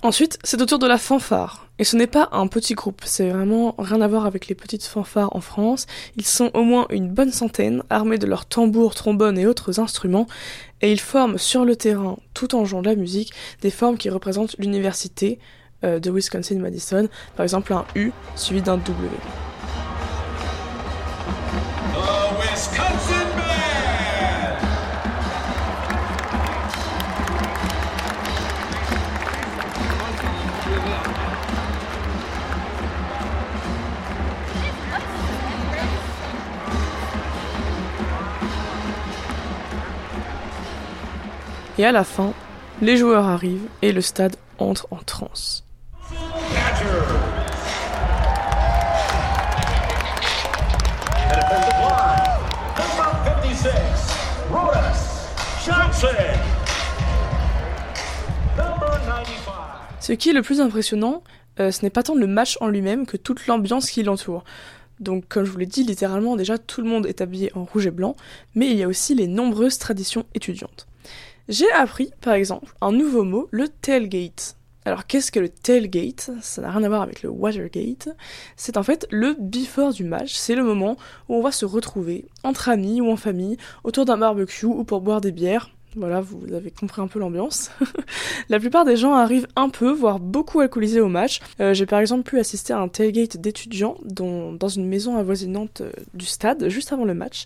Ensuite, 0.03 0.37
c'est 0.43 0.61
au 0.61 0.65
tour 0.65 0.79
de 0.79 0.85
la 0.85 0.97
fanfare. 0.97 1.65
Et 1.79 1.85
ce 1.85 1.95
n'est 1.95 2.07
pas 2.07 2.27
un 2.33 2.47
petit 2.47 2.73
groupe, 2.73 3.01
c'est 3.05 3.29
vraiment 3.29 3.73
rien 3.77 4.01
à 4.01 4.07
voir 4.07 4.25
avec 4.25 4.47
les 4.47 4.53
petites 4.53 4.83
fanfares 4.83 5.33
en 5.33 5.39
France. 5.39 5.87
Ils 6.17 6.25
sont 6.25 6.51
au 6.53 6.63
moins 6.63 6.87
une 6.89 7.07
bonne 7.07 7.31
centaine, 7.31 7.83
armés 7.89 8.17
de 8.17 8.27
leurs 8.27 8.45
tambours, 8.45 8.95
trombones 8.95 9.39
et 9.39 9.47
autres 9.47 9.79
instruments, 9.79 10.27
et 10.81 10.91
ils 10.91 10.99
forment 10.99 11.37
sur 11.37 11.63
le 11.63 11.77
terrain, 11.77 12.17
tout 12.33 12.53
en 12.53 12.65
jouant 12.65 12.81
de 12.81 12.89
la 12.89 12.95
musique, 12.95 13.31
des 13.61 13.71
formes 13.71 13.97
qui 13.97 14.09
représentent 14.09 14.57
l'université 14.59 15.39
euh, 15.85 15.99
de 15.99 16.11
Wisconsin-Madison, 16.11 17.07
par 17.37 17.43
exemple 17.45 17.71
un 17.71 17.85
U 17.95 18.11
suivi 18.35 18.61
d'un 18.61 18.77
W. 18.77 19.09
Et 41.79 41.85
à 41.85 41.91
la 41.91 42.03
fin, 42.03 42.33
les 42.81 42.97
joueurs 42.97 43.25
arrivent 43.25 43.67
et 43.81 43.91
le 43.91 44.01
stade 44.01 44.35
entre 44.59 44.87
en 44.91 44.97
transe. 44.97 45.65
Ce 59.99 60.11
qui 60.11 60.29
est 60.29 60.33
le 60.33 60.41
plus 60.43 60.61
impressionnant, 60.61 61.23
euh, 61.59 61.71
ce 61.71 61.81
n'est 61.81 61.89
pas 61.89 62.03
tant 62.03 62.13
le 62.13 62.27
match 62.27 62.57
en 62.61 62.67
lui-même 62.67 63.07
que 63.07 63.17
toute 63.17 63.47
l'ambiance 63.47 63.89
qui 63.89 64.03
l'entoure. 64.03 64.43
Donc 64.99 65.27
comme 65.27 65.43
je 65.43 65.49
vous 65.49 65.57
l'ai 65.57 65.65
dit, 65.65 65.83
littéralement 65.83 66.35
déjà 66.35 66.59
tout 66.59 66.81
le 66.81 66.87
monde 66.87 67.07
est 67.07 67.21
habillé 67.21 67.51
en 67.55 67.63
rouge 67.63 67.87
et 67.87 67.91
blanc, 67.91 68.15
mais 68.53 68.69
il 68.69 68.77
y 68.77 68.83
a 68.83 68.87
aussi 68.87 69.15
les 69.15 69.27
nombreuses 69.27 69.79
traditions 69.79 70.25
étudiantes. 70.35 70.87
J'ai 71.49 71.69
appris, 71.71 72.11
par 72.21 72.33
exemple, 72.33 72.73
un 72.81 72.91
nouveau 72.91 73.23
mot, 73.23 73.47
le 73.51 73.67
tailgate. 73.67 74.55
Alors 74.85 75.07
qu'est-ce 75.07 75.31
que 75.31 75.39
le 75.39 75.49
tailgate? 75.49 76.31
Ça 76.41 76.61
n'a 76.61 76.71
rien 76.71 76.83
à 76.83 76.89
voir 76.89 77.01
avec 77.01 77.23
le 77.23 77.29
Watergate. 77.29 78.09
C'est 78.57 78.77
en 78.77 78.83
fait 78.83 79.07
le 79.11 79.35
before 79.39 79.93
du 79.93 80.03
match. 80.03 80.33
C'est 80.33 80.55
le 80.55 80.63
moment 80.63 80.97
où 81.29 81.35
on 81.35 81.41
va 81.41 81.51
se 81.51 81.65
retrouver 81.65 82.25
entre 82.43 82.69
amis 82.69 82.99
ou 82.99 83.09
en 83.09 83.15
famille 83.15 83.57
autour 83.83 84.05
d'un 84.05 84.17
barbecue 84.17 84.65
ou 84.65 84.83
pour 84.83 85.01
boire 85.01 85.21
des 85.21 85.31
bières. 85.31 85.69
Voilà, 85.95 86.21
vous 86.21 86.51
avez 86.53 86.71
compris 86.71 87.01
un 87.01 87.07
peu 87.07 87.19
l'ambiance. 87.19 87.71
la 88.49 88.59
plupart 88.59 88.83
des 88.83 88.97
gens 88.97 89.13
arrivent 89.13 89.47
un 89.55 89.69
peu, 89.69 89.91
voire 89.91 90.19
beaucoup 90.19 90.59
alcoolisés 90.59 90.99
au 90.99 91.07
match. 91.07 91.39
Euh, 91.59 91.73
j'ai 91.73 91.85
par 91.85 91.99
exemple 91.99 92.23
pu 92.23 92.39
assister 92.39 92.73
à 92.73 92.79
un 92.79 92.87
tailgate 92.87 93.37
d'étudiants 93.37 93.97
dans 94.03 94.67
une 94.69 94.87
maison 94.87 95.17
avoisinante 95.17 95.81
euh, 95.81 95.91
du 96.13 96.25
stade 96.25 96.67
juste 96.69 96.91
avant 96.91 97.05
le 97.05 97.13
match. 97.13 97.45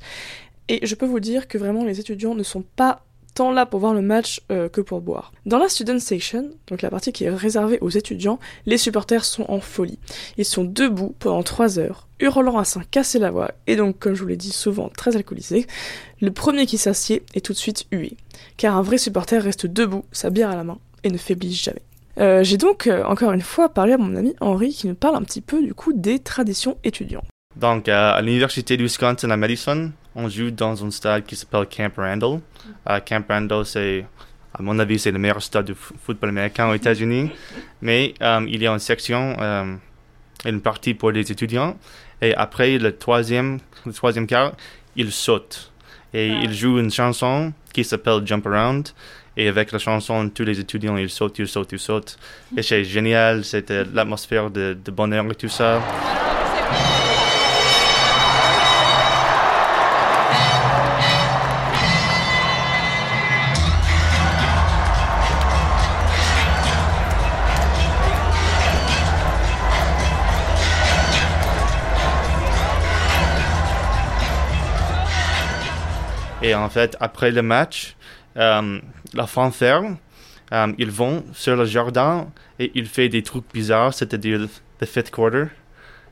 Et 0.69 0.85
je 0.85 0.95
peux 0.95 1.05
vous 1.05 1.19
dire 1.19 1.47
que 1.47 1.57
vraiment 1.57 1.83
les 1.83 1.99
étudiants 1.99 2.35
ne 2.35 2.43
sont 2.43 2.63
pas 2.75 3.03
là 3.51 3.65
pour 3.65 3.79
voir 3.79 3.93
le 3.93 4.01
match 4.01 4.41
euh, 4.51 4.69
que 4.69 4.81
pour 4.81 5.01
boire. 5.01 5.31
Dans 5.45 5.57
la 5.57 5.69
student 5.69 5.99
section, 5.99 6.49
donc 6.67 6.81
la 6.81 6.89
partie 6.89 7.11
qui 7.11 7.23
est 7.23 7.29
réservée 7.29 7.77
aux 7.81 7.89
étudiants, 7.89 8.39
les 8.65 8.77
supporters 8.77 9.25
sont 9.25 9.45
en 9.49 9.59
folie. 9.59 9.99
Ils 10.37 10.45
sont 10.45 10.63
debout 10.63 11.15
pendant 11.19 11.43
3 11.43 11.79
heures, 11.79 12.07
hurlant 12.19 12.57
à 12.57 12.65
s'en 12.65 12.81
casser 12.91 13.19
la 13.19 13.31
voix, 13.31 13.51
et 13.67 13.75
donc 13.75 13.99
comme 13.99 14.15
je 14.15 14.21
vous 14.21 14.27
l'ai 14.27 14.37
dit 14.37 14.51
souvent 14.51 14.89
très 14.89 15.15
alcoolisés. 15.15 15.67
Le 16.21 16.31
premier 16.31 16.65
qui 16.65 16.77
s'assied 16.77 17.23
est 17.33 17.45
tout 17.45 17.53
de 17.53 17.57
suite 17.57 17.85
hué, 17.91 18.17
car 18.57 18.75
un 18.75 18.81
vrai 18.81 18.97
supporter 18.97 19.41
reste 19.41 19.65
debout, 19.65 20.05
sa 20.11 20.29
bière 20.29 20.49
à 20.49 20.55
la 20.55 20.63
main, 20.63 20.79
et 21.03 21.09
ne 21.09 21.17
faiblit 21.17 21.53
jamais. 21.53 21.81
Euh, 22.19 22.43
j'ai 22.43 22.57
donc 22.57 22.87
euh, 22.87 23.03
encore 23.03 23.31
une 23.31 23.41
fois 23.41 23.69
parlé 23.69 23.93
à 23.93 23.97
mon 23.97 24.15
ami 24.15 24.35
Henri 24.41 24.73
qui 24.73 24.87
nous 24.87 24.95
parle 24.95 25.15
un 25.15 25.21
petit 25.21 25.41
peu 25.41 25.61
du 25.61 25.73
coup 25.75 25.93
des 25.93 26.19
traditions 26.19 26.77
étudiantes. 26.83 27.25
Donc 27.55 27.89
à 27.89 28.19
l'université 28.21 28.77
du 28.77 28.83
Wisconsin 28.83 29.29
à 29.29 29.37
Madison, 29.37 29.91
on 30.17 30.27
joue 30.27 30.49
dans 30.49 30.83
un 30.83 30.89
stade 30.89 31.25
qui 31.25 31.35
s'appelle 31.35 31.67
Camp 31.67 31.93
Randall. 31.95 32.39
Uh, 32.89 32.99
Camp 33.05 33.23
Randall, 33.29 33.65
c'est, 33.65 34.05
à 34.53 34.63
mon 34.63 34.77
avis, 34.79 34.97
c'est 34.97 35.11
le 35.11 35.19
meilleur 35.19 35.41
stade 35.41 35.65
de 35.65 35.75
football 35.75 36.29
américain 36.29 36.67
aux 36.67 36.73
États-Unis. 36.73 37.29
Mais 37.81 38.15
um, 38.19 38.47
il 38.47 38.61
y 38.61 38.67
a 38.67 38.71
une 38.71 38.79
section, 38.79 39.39
um, 39.39 39.79
une 40.43 40.59
partie 40.59 40.95
pour 40.95 41.11
les 41.11 41.31
étudiants. 41.31 41.77
Et 42.19 42.33
après 42.33 42.79
le 42.79 42.97
troisième, 42.97 43.59
le 43.85 43.93
troisième 43.93 44.25
quart, 44.25 44.53
ils 44.95 45.11
sautent. 45.11 45.71
Et 46.13 46.31
ah. 46.33 46.41
ils 46.43 46.53
jouent 46.53 46.79
une 46.79 46.91
chanson 46.91 47.53
qui 47.71 47.83
s'appelle 47.83 48.25
Jump 48.25 48.47
Around. 48.47 48.89
Et 49.39 49.47
avec 49.47 49.71
la 49.71 49.77
chanson, 49.77 50.27
tous 50.29 50.43
les 50.43 50.59
étudiants, 50.59 50.97
ils 50.97 51.11
sautent, 51.11 51.37
ils 51.37 51.47
sautent, 51.47 51.73
ils 51.73 51.79
sautent. 51.79 52.17
Et 52.57 52.63
c'est 52.63 52.83
génial, 52.83 53.45
c'était 53.45 53.83
l'atmosphère 53.93 54.49
de, 54.49 54.75
de 54.83 54.91
bonheur 54.91 55.25
et 55.29 55.35
tout 55.35 55.47
ça. 55.47 55.79
Et 76.41 76.53
en 76.53 76.69
fait, 76.69 76.95
après 76.99 77.31
le 77.31 77.41
match, 77.41 77.95
euh, 78.37 78.79
la 79.13 79.27
fanfare, 79.27 79.83
euh, 80.53 80.73
ils 80.77 80.91
vont 80.91 81.25
sur 81.33 81.55
le 81.55 81.65
jardin 81.65 82.27
et 82.59 82.71
ils 82.75 82.87
font 82.87 83.07
des 83.07 83.23
trucs 83.23 83.51
bizarres, 83.51 83.93
c'est-à-dire 83.93 84.39
le 84.39 84.85
fifth 84.85 85.11
quarter. 85.11 85.45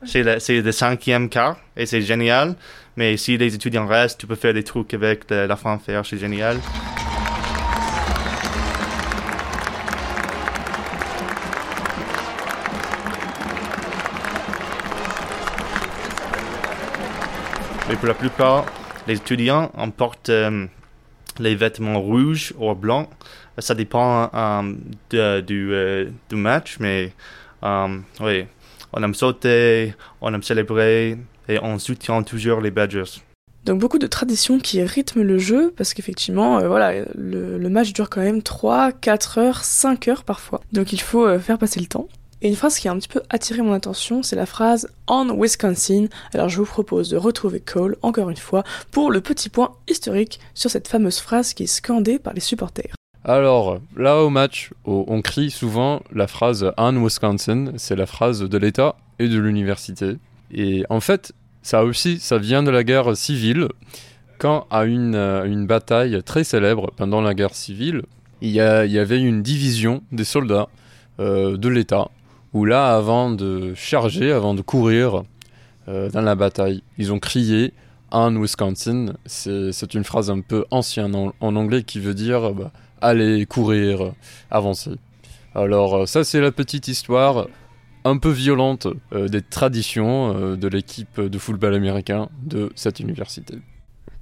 C'est 0.04 0.22
le, 0.22 0.62
le 0.62 0.72
cinquième 0.72 1.28
quart 1.28 1.56
et 1.76 1.86
c'est 1.86 2.02
génial. 2.02 2.56
Mais 2.96 3.16
si 3.16 3.36
les 3.38 3.54
étudiants 3.54 3.86
restent, 3.86 4.20
tu 4.20 4.26
peux 4.26 4.34
faire 4.34 4.54
des 4.54 4.64
trucs 4.64 4.92
avec 4.94 5.30
la 5.30 5.56
fanfare, 5.56 6.04
c'est 6.04 6.18
génial. 6.18 6.58
Mais 17.88 17.94
pour 17.94 18.08
la 18.08 18.14
plupart, 18.14 18.64
les 19.06 19.14
étudiants 19.14 19.70
emportent 19.76 20.28
euh, 20.30 20.66
les 21.38 21.54
vêtements 21.54 22.00
rouges 22.00 22.52
ou 22.58 22.74
blancs. 22.74 23.08
Ça 23.58 23.74
dépend 23.74 24.30
euh, 24.34 24.74
de- 25.10 25.40
du, 25.40 25.72
euh, 25.72 26.10
du 26.28 26.36
match, 26.36 26.76
mais 26.80 27.12
oui, 28.20 28.44
on 28.92 29.02
aime 29.02 29.14
sauter, 29.14 29.94
on 30.20 30.32
aime 30.34 30.42
célébrer 30.42 31.18
et 31.48 31.58
on 31.62 31.78
soutient 31.78 32.22
toujours 32.22 32.60
les 32.60 32.70
Badgers. 32.70 33.20
Donc 33.64 33.80
beaucoup 33.80 33.98
de 33.98 34.06
traditions 34.06 34.60
qui 34.60 34.80
rythment 34.82 35.24
le 35.24 35.38
jeu, 35.38 35.72
parce 35.76 35.92
qu'effectivement, 35.92 36.60
voilà, 36.68 37.04
le, 37.16 37.68
match 37.68 37.92
dure 37.92 38.08
quand 38.08 38.20
même 38.20 38.42
3, 38.42 38.92
4 38.92 39.38
heures, 39.38 39.64
5 39.64 40.06
heures 40.06 40.22
parfois. 40.22 40.60
Donc 40.72 40.92
il 40.92 41.00
faut 41.00 41.36
faire 41.40 41.58
passer 41.58 41.80
le 41.80 41.86
temps. 41.86 42.06
Et 42.42 42.48
une 42.48 42.56
phrase 42.56 42.78
qui 42.78 42.86
a 42.86 42.92
un 42.92 42.98
petit 42.98 43.08
peu 43.08 43.22
attiré 43.30 43.62
mon 43.62 43.72
attention, 43.72 44.22
c'est 44.22 44.36
la 44.36 44.44
phrase 44.46 44.88
On 45.08 45.40
Wisconsin. 45.40 46.06
Alors 46.34 46.48
je 46.50 46.58
vous 46.58 46.66
propose 46.66 47.08
de 47.08 47.16
retrouver 47.16 47.60
Cole, 47.60 47.96
encore 48.02 48.28
une 48.28 48.36
fois, 48.36 48.62
pour 48.90 49.10
le 49.10 49.20
petit 49.22 49.48
point 49.48 49.72
historique 49.88 50.38
sur 50.54 50.70
cette 50.70 50.86
fameuse 50.86 51.18
phrase 51.18 51.54
qui 51.54 51.62
est 51.62 51.66
scandée 51.66 52.18
par 52.18 52.34
les 52.34 52.40
supporters. 52.40 52.92
Alors, 53.24 53.80
là 53.96 54.18
au 54.22 54.28
match, 54.30 54.70
on 54.84 55.20
crie 55.22 55.50
souvent 55.50 56.02
la 56.12 56.26
phrase 56.26 56.70
On 56.76 57.02
Wisconsin, 57.02 57.72
c'est 57.76 57.96
la 57.96 58.06
phrase 58.06 58.40
de 58.42 58.58
l'État 58.58 58.96
et 59.18 59.28
de 59.28 59.38
l'université. 59.38 60.16
Et 60.52 60.84
en 60.90 61.00
fait, 61.00 61.32
ça 61.62 61.84
aussi, 61.84 62.20
ça 62.20 62.38
vient 62.38 62.62
de 62.62 62.70
la 62.70 62.84
guerre 62.84 63.16
civile. 63.16 63.66
Quand 64.38 64.66
à 64.70 64.84
une, 64.84 65.14
euh, 65.14 65.64
bataille 65.66 66.22
très 66.22 66.44
célèbre 66.44 66.92
pendant 66.96 67.22
la 67.22 67.32
guerre 67.34 67.54
civile, 67.54 68.02
il 68.42 68.50
y, 68.50 68.60
a- 68.60 68.84
il 68.84 68.92
y 68.92 68.98
avait 68.98 69.18
une 69.18 69.42
division 69.42 70.02
des 70.12 70.24
soldats 70.24 70.68
euh, 71.18 71.56
de 71.56 71.68
l'État, 71.70 72.10
où 72.56 72.64
là, 72.64 72.96
avant 72.96 73.30
de 73.30 73.74
charger, 73.74 74.32
avant 74.32 74.54
de 74.54 74.62
courir 74.62 75.24
euh, 75.88 76.08
dans 76.10 76.22
la 76.22 76.34
bataille, 76.34 76.82
ils 76.96 77.12
ont 77.12 77.18
crié 77.18 77.74
On 78.10 78.34
Wisconsin. 78.40 79.12
C'est 79.26 79.92
une 79.92 80.04
phrase 80.04 80.30
un 80.30 80.40
peu 80.40 80.64
ancienne 80.70 81.14
en, 81.14 81.34
en 81.38 81.54
anglais 81.54 81.82
qui 81.82 82.00
veut 82.00 82.14
dire 82.14 82.44
euh, 82.44 82.52
bah, 82.54 82.72
aller 83.02 83.44
courir, 83.44 84.14
avancer. 84.50 84.92
Alors 85.54 85.96
euh, 85.96 86.06
ça 86.06 86.24
c'est 86.24 86.40
la 86.40 86.50
petite 86.50 86.88
histoire 86.88 87.46
un 88.04 88.16
peu 88.16 88.30
violente 88.30 88.86
des 89.12 89.42
traditions 89.42 90.54
de 90.56 90.68
l'équipe 90.68 91.20
de 91.20 91.38
football 91.38 91.74
américain 91.74 92.28
de 92.40 92.70
cette 92.76 93.00
université. 93.00 93.56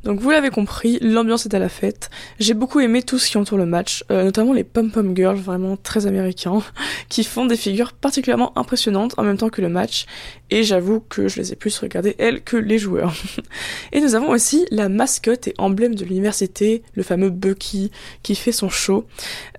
Donc 0.05 0.21
vous 0.21 0.31
l'avez 0.31 0.51
compris, 0.51 0.99
l'ambiance 1.01 1.47
est 1.47 1.55
à 1.55 1.59
la 1.59 1.71
fête. 1.71 2.11
J'ai 2.39 2.53
beaucoup 2.53 2.81
aimé 2.81 3.03
tout 3.03 3.19
ce 3.19 3.31
qui 3.31 3.39
entoure 3.39 3.57
le 3.57 3.65
match, 3.65 4.05
euh, 4.11 4.25
notamment 4.25 4.53
les 4.53 4.63
pom-pom 4.63 5.17
girls, 5.17 5.39
vraiment 5.39 5.79
très 5.79 6.07
américains, 6.07 6.63
qui 7.09 7.25
font 7.25 7.47
des 7.47 7.57
figures 7.57 7.95
particulièrement 7.95 8.57
impressionnantes 8.59 9.15
en 9.17 9.23
même 9.23 9.39
temps 9.39 9.49
que 9.49 9.63
le 9.63 9.71
match. 9.71 10.05
Et 10.51 10.63
j'avoue 10.63 11.01
que 11.01 11.27
je 11.27 11.39
les 11.39 11.53
ai 11.53 11.57
plus 11.57 11.77
regardées 11.79 12.15
elles 12.19 12.43
que 12.43 12.59
les 12.59 12.79
joueurs. 12.79 13.15
et 13.93 14.01
nous 14.03 14.15
avons 14.15 14.29
aussi 14.29 14.67
la 14.71 14.91
mascotte 14.91 15.49
et 15.49 15.55
emblème 15.57 15.95
de 15.95 16.05
l'université, 16.05 16.83
le 16.95 17.03
fameux 17.03 17.31
Bucky, 17.31 17.91
qui 18.23 18.35
fait 18.35 18.53
son 18.53 18.69
show. 18.69 19.07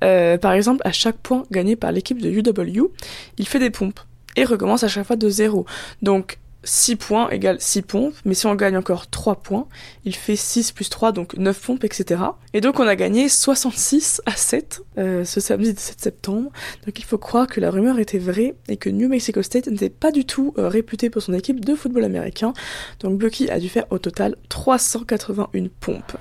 Euh, 0.04 0.38
par 0.38 0.54
exemple, 0.54 0.82
à 0.86 0.92
chaque 0.92 1.18
point 1.18 1.44
gagné 1.52 1.75
par 1.75 1.92
l'équipe 1.92 2.22
de 2.22 2.30
UW, 2.30 2.92
il 3.40 3.48
fait 3.48 3.60
des 3.60 3.72
pompes 3.72 4.00
et 4.36 4.44
recommence 4.44 4.84
à 4.84 4.88
chaque 4.88 5.08
fois 5.08 5.16
de 5.16 5.30
zéro. 5.30 5.66
Donc 6.02 6.38
6 6.65 6.95
points 6.98 7.29
égale 7.29 7.57
6 7.62 7.81
pompes, 7.84 8.15
mais 8.25 8.34
si 8.34 8.45
on 8.48 8.55
gagne 8.55 8.75
encore 8.75 9.07
3 9.07 9.38
points, 9.38 9.67
il 10.03 10.15
fait 10.15 10.36
6 10.36 10.72
plus 10.72 10.89
3, 10.89 11.12
donc 11.12 11.38
9 11.38 11.57
pompes, 11.60 11.84
etc. 11.84 12.22
Et 12.53 12.62
donc 12.62 12.79
on 12.79 12.88
a 12.88 12.95
gagné 12.95 13.29
66 13.29 14.22
à 14.25 14.31
7 14.31 14.81
euh, 14.98 15.24
ce 15.24 15.39
samedi 15.39 15.74
17 15.74 16.01
septembre. 16.01 16.51
Donc 16.86 17.00
il 17.00 17.05
faut 17.05 17.17
croire 17.17 17.48
que 17.48 17.62
la 17.62 17.72
rumeur 17.72 18.00
était 18.00 18.17
vraie 18.17 18.55
et 18.67 18.77
que 18.77 18.89
New 18.89 19.07
Mexico 19.07 19.41
State 19.41 19.67
n'était 19.67 19.89
pas 19.89 20.12
du 20.12 20.25
tout 20.25 20.53
euh, 20.57 20.67
réputé 20.67 21.10
pour 21.10 21.22
son 21.22 21.34
équipe 21.34 21.63
de 21.63 21.75
football 21.75 22.03
américain. 22.03 22.53
Donc 23.00 23.17
Bucky 23.17 23.50
a 23.50 23.60
dû 23.60 23.69
faire 23.69 23.86
au 23.91 24.00
total 24.00 24.36
381 24.50 25.67
pompes. 25.79 26.17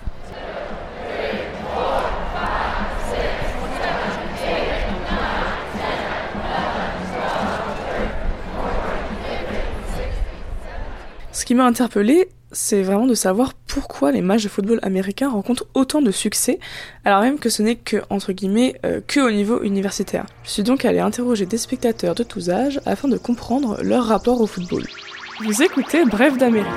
Ce 11.44 11.46
qui 11.46 11.54
m'a 11.54 11.66
interpellé, 11.66 12.30
c'est 12.52 12.80
vraiment 12.80 13.04
de 13.04 13.12
savoir 13.12 13.52
pourquoi 13.52 14.12
les 14.12 14.22
matchs 14.22 14.44
de 14.44 14.48
football 14.48 14.78
américain 14.80 15.28
rencontrent 15.28 15.66
autant 15.74 16.00
de 16.00 16.10
succès, 16.10 16.58
alors 17.04 17.20
même 17.20 17.38
que 17.38 17.50
ce 17.50 17.60
n'est 17.60 17.76
que, 17.76 17.98
entre 18.08 18.32
guillemets, 18.32 18.80
euh, 18.86 19.02
que 19.06 19.20
au 19.20 19.30
niveau 19.30 19.62
universitaire. 19.62 20.24
Je 20.42 20.48
suis 20.48 20.62
donc 20.62 20.86
allé 20.86 21.00
interroger 21.00 21.44
des 21.44 21.58
spectateurs 21.58 22.14
de 22.14 22.22
tous 22.22 22.48
âges 22.48 22.80
afin 22.86 23.08
de 23.08 23.18
comprendre 23.18 23.76
leur 23.82 24.06
rapport 24.06 24.40
au 24.40 24.46
football. 24.46 24.84
Vous 25.44 25.62
écoutez 25.62 26.06
Bref 26.06 26.38
d'Amérique 26.38 26.72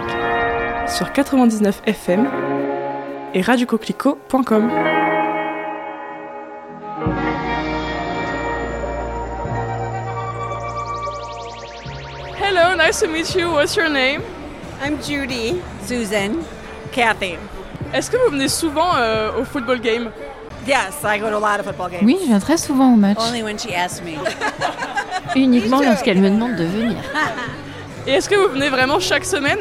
sur 0.86 1.14
99 1.14 1.84
FM 1.86 2.28
et 3.34 3.42
radiococlico.com. 3.42 4.70
Hello, 12.42 12.76
nice 12.76 13.00
to 13.00 13.08
meet 13.08 13.34
you. 13.34 13.50
What's 13.50 13.78
your 13.78 13.88
name? 13.88 14.22
I'm 14.84 14.98
Judy. 15.02 15.56
Susan. 15.86 16.44
Kathy. 16.92 17.36
Est-ce 17.94 18.12
que 18.12 18.18
vous 18.18 18.32
venez 18.32 18.48
souvent 18.48 18.96
euh, 18.96 19.32
au 19.40 19.44
football 19.44 19.80
game? 19.80 20.10
Yes, 20.68 21.04
I 21.04 21.18
go 21.20 21.30
to 21.30 21.38
a 21.38 21.40
lot 21.40 21.60
of 21.60 21.66
football 21.66 21.90
games. 21.90 22.04
Oui, 22.04 22.18
je 22.22 22.28
viens 22.28 22.40
très 22.40 22.58
souvent 22.58 22.94
au 22.94 22.96
match. 22.96 23.18
Only 23.20 23.42
when 23.42 23.58
she 23.58 23.72
asks 23.72 24.02
me. 24.04 24.18
Uniquement 25.36 25.82
lorsqu'elle 25.82 26.20
me 26.20 26.30
demande 26.30 26.56
de 26.56 26.66
venir. 26.66 26.98
Et 28.06 28.12
est-ce 28.12 28.30
que 28.30 28.36
vous 28.36 28.54
venez 28.54 28.70
vraiment 28.70 29.00
chaque 29.00 29.26
semaine? 29.26 29.60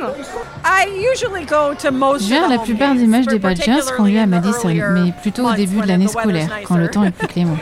I 0.65 0.87
usually 1.13 1.45
go 1.45 1.75
to 1.81 1.91
most 1.91 2.23
Je 2.23 2.29
viens 2.29 2.43
à 2.43 2.47
of 2.47 2.53
la 2.53 2.59
plupart 2.59 2.95
des 2.95 3.07
matchs 3.07 3.27
des 3.27 3.39
Badgers 3.39 3.81
qui 3.95 4.01
ont 4.01 4.05
lieu 4.05 4.21
à 4.21 4.27
Madison, 4.27 4.69
mais 4.69 5.13
plutôt 5.23 5.49
au 5.49 5.53
début 5.55 5.81
de 5.81 5.87
l'année 5.87 6.07
when 6.07 6.13
the 6.13 6.27
weather's 6.27 6.45
scolaire, 6.45 6.61
quand 6.67 6.77
le 6.77 6.89
temps 6.91 7.05
est 7.05 7.11
plus 7.11 7.27
clément. 7.27 7.57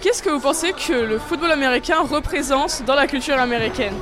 Qu'est-ce 0.00 0.22
que 0.22 0.30
vous 0.30 0.40
pensez 0.40 0.72
que 0.72 0.92
le 0.92 1.18
football 1.18 1.50
américain 1.50 1.98
représente 2.08 2.82
dans 2.86 2.94
la 2.94 3.06
culture 3.06 3.38
américaine? 3.38 3.94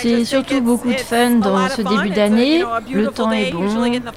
C'est 0.00 0.24
surtout 0.24 0.54
it's- 0.54 0.62
beaucoup 0.62 0.90
de 0.90 0.96
fun 0.98 1.30
dans 1.36 1.68
ce 1.68 1.82
début 1.82 2.10
d'année. 2.10 2.64
Le 2.90 3.08
temps 3.08 3.30
est 3.32 3.50
bon. 3.52 3.66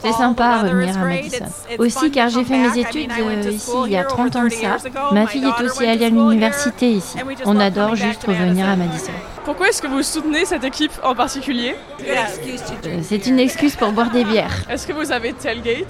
C'est 0.02 0.12
sympa 0.14 0.44
the 0.44 0.48
à 0.48 0.64
weather 0.64 0.72
revenir 0.74 0.94
is 0.94 0.98
à. 0.98 1.06
Madison. 1.06 1.46
Aussi 1.80 2.12
car 2.12 2.28
to 2.28 2.34
j'ai 2.34 2.44
come 2.44 2.46
fait 2.46 2.58
mes 2.58 2.80
études 2.82 3.12
euh, 3.20 3.50
ici 3.50 3.72
il 3.86 3.92
y 3.92 3.96
a 3.98 4.00
here 4.02 4.08
30 4.08 4.36
ans 4.36 4.44
de 4.44 4.50
30 4.50 4.52
ça. 4.52 4.90
Ma 5.12 5.22
My 5.22 5.28
fille 5.28 5.42
est 5.42 5.44
daughter 5.46 5.64
aussi 5.66 5.80
went 5.80 5.86
to 5.86 5.92
allée 5.92 6.06
à 6.06 6.10
l'université 6.10 6.90
here, 6.92 6.98
ici. 6.98 7.18
On 7.46 7.60
adore 7.60 7.96
juste 7.96 8.22
to 8.26 8.32
revenir 8.32 8.68
à 8.70 8.76
Madison. 8.76 9.12
Pourquoi 9.44 9.70
est-ce 9.70 9.82
que 9.82 9.88
vous 9.88 10.02
soutenez 10.04 10.46
cette 10.46 10.64
équipe 10.64 10.92
en 11.04 11.14
particulier. 11.16 11.76
Euh, 12.08 13.00
C'est 13.04 13.26
une 13.28 13.40
excuse 13.40 13.76
pour 13.76 13.92
boire 13.92 14.10
des 14.10 14.24
bières. 14.24 14.64
Est-ce 14.70 14.88
que 14.88 14.94
vous 14.94 15.12
avez 15.12 15.34
tailgate? 15.34 15.66
Yes. 15.78 15.88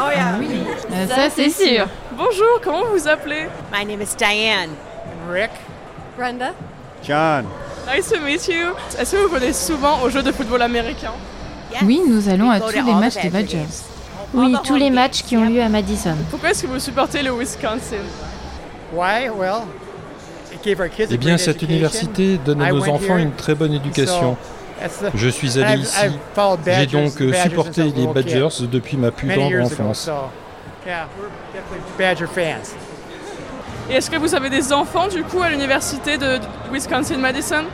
Oh 0.00 0.10
yeah. 0.10 0.34
Euh, 0.92 1.06
ça, 1.08 1.30
c'est 1.30 1.50
sûr. 1.50 1.86
Bonjour, 2.16 2.60
comment 2.62 2.84
vous 2.84 2.98
vous 2.98 3.08
appelez? 3.08 3.46
My 3.72 3.84
name 3.86 4.02
is 4.02 4.14
Diane. 4.16 4.70
Rick, 5.30 5.50
Brenda. 6.16 6.52
John. 7.04 7.44
Nice 7.94 8.10
to 8.10 8.20
meet 8.20 8.46
you. 8.48 8.74
Est-ce 8.98 9.12
que 9.12 9.16
vous 9.22 9.28
venez 9.34 9.52
souvent 9.52 10.02
aux 10.02 10.10
jeux 10.10 10.22
de 10.22 10.32
football 10.32 10.62
américain 10.62 11.12
Oui, 11.84 12.00
nous 12.06 12.28
allons 12.28 12.50
à 12.50 12.60
tous 12.60 12.72
to 12.72 12.82
les 12.84 12.92
matchs 12.94 13.14
the 13.14 13.22
des 13.22 13.28
Badger 13.30 13.56
Badgers. 13.56 13.74
Oui, 14.34 14.54
tous 14.64 14.76
les 14.76 14.90
matchs 14.90 15.22
qui 15.22 15.36
ont 15.36 15.44
lieu 15.48 15.62
à 15.62 15.68
Madison. 15.68 16.14
Pourquoi 16.30 16.50
est-ce 16.50 16.62
que 16.62 16.66
vous 16.68 16.78
supportez 16.80 17.22
le 17.22 17.30
Wisconsin? 17.32 17.96
Why? 18.92 19.30
Well, 19.30 19.62
it 20.52 20.62
gave 20.62 20.80
our 20.80 20.88
kids 20.90 21.04
a 21.10 21.14
Eh 21.14 21.16
bien, 21.16 21.38
cette 21.38 21.56
education. 21.62 21.74
université 21.74 22.38
donne 22.44 22.60
à 22.60 22.68
I 22.68 22.72
nos 22.72 22.80
went 22.82 22.90
enfants 22.90 23.16
here, 23.16 23.22
une 23.22 23.32
très 23.32 23.54
bonne 23.54 23.72
éducation. 23.72 24.36
That's 24.80 24.98
the- 24.98 25.10
Je 25.16 25.28
suis 25.28 25.58
allé 25.58 25.80
ici. 25.82 25.96
J'ai 26.02 26.10
Badgers- 26.36 26.86
donc 26.92 27.20
euh, 27.22 27.32
supporté 27.42 27.84
les 27.84 28.06
Badgers 28.06 28.48
depuis 28.70 28.96
ma 28.98 29.10
plus 29.10 29.26
many 29.28 29.50
tendre 29.50 29.64
enfance. 29.64 30.00
so 30.04 30.12
Yeah, 30.86 31.06
we're 31.18 31.28
definitely 31.54 31.92
Badger 31.98 32.26
fans. 32.26 32.74
Et 33.90 33.94
est-ce 33.94 34.10
que 34.10 34.16
vous 34.18 34.34
avez 34.34 34.50
des 34.50 34.72
enfants 34.72 35.08
du 35.08 35.22
coup 35.24 35.40
à 35.42 35.48
l'université 35.48 36.18
de 36.18 36.38
Wisconsin-Madison 36.72 37.64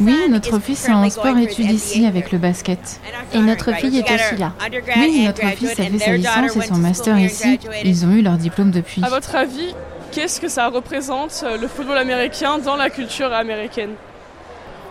Oui, 0.00 0.16
notre 0.30 0.58
fils 0.58 0.88
est 0.88 0.92
en 0.92 1.08
sport-études 1.08 1.70
ici 1.70 2.06
avec 2.06 2.32
le 2.32 2.38
basket. 2.38 3.00
Et 3.32 3.38
notre 3.38 3.72
fille 3.74 3.98
est 3.98 4.04
aussi 4.12 4.36
là. 4.36 4.52
Oui, 4.96 5.24
notre 5.24 5.46
fils 5.56 5.78
a 5.78 5.84
fait 5.84 5.98
sa 5.98 6.12
licence 6.12 6.56
et 6.56 6.62
son 6.62 6.76
master 6.76 7.18
ici. 7.18 7.58
Ils 7.84 8.06
ont 8.06 8.10
eu 8.10 8.22
leur 8.22 8.36
diplôme 8.36 8.70
depuis. 8.70 9.02
À 9.04 9.08
votre 9.08 9.34
avis, 9.34 9.74
qu'est-ce 10.12 10.40
que 10.40 10.48
ça 10.48 10.68
représente 10.68 11.42
euh, 11.44 11.56
le 11.56 11.68
football 11.68 11.98
américain 11.98 12.58
dans 12.58 12.76
la 12.76 12.90
culture 12.90 13.32
américaine? 13.32 13.90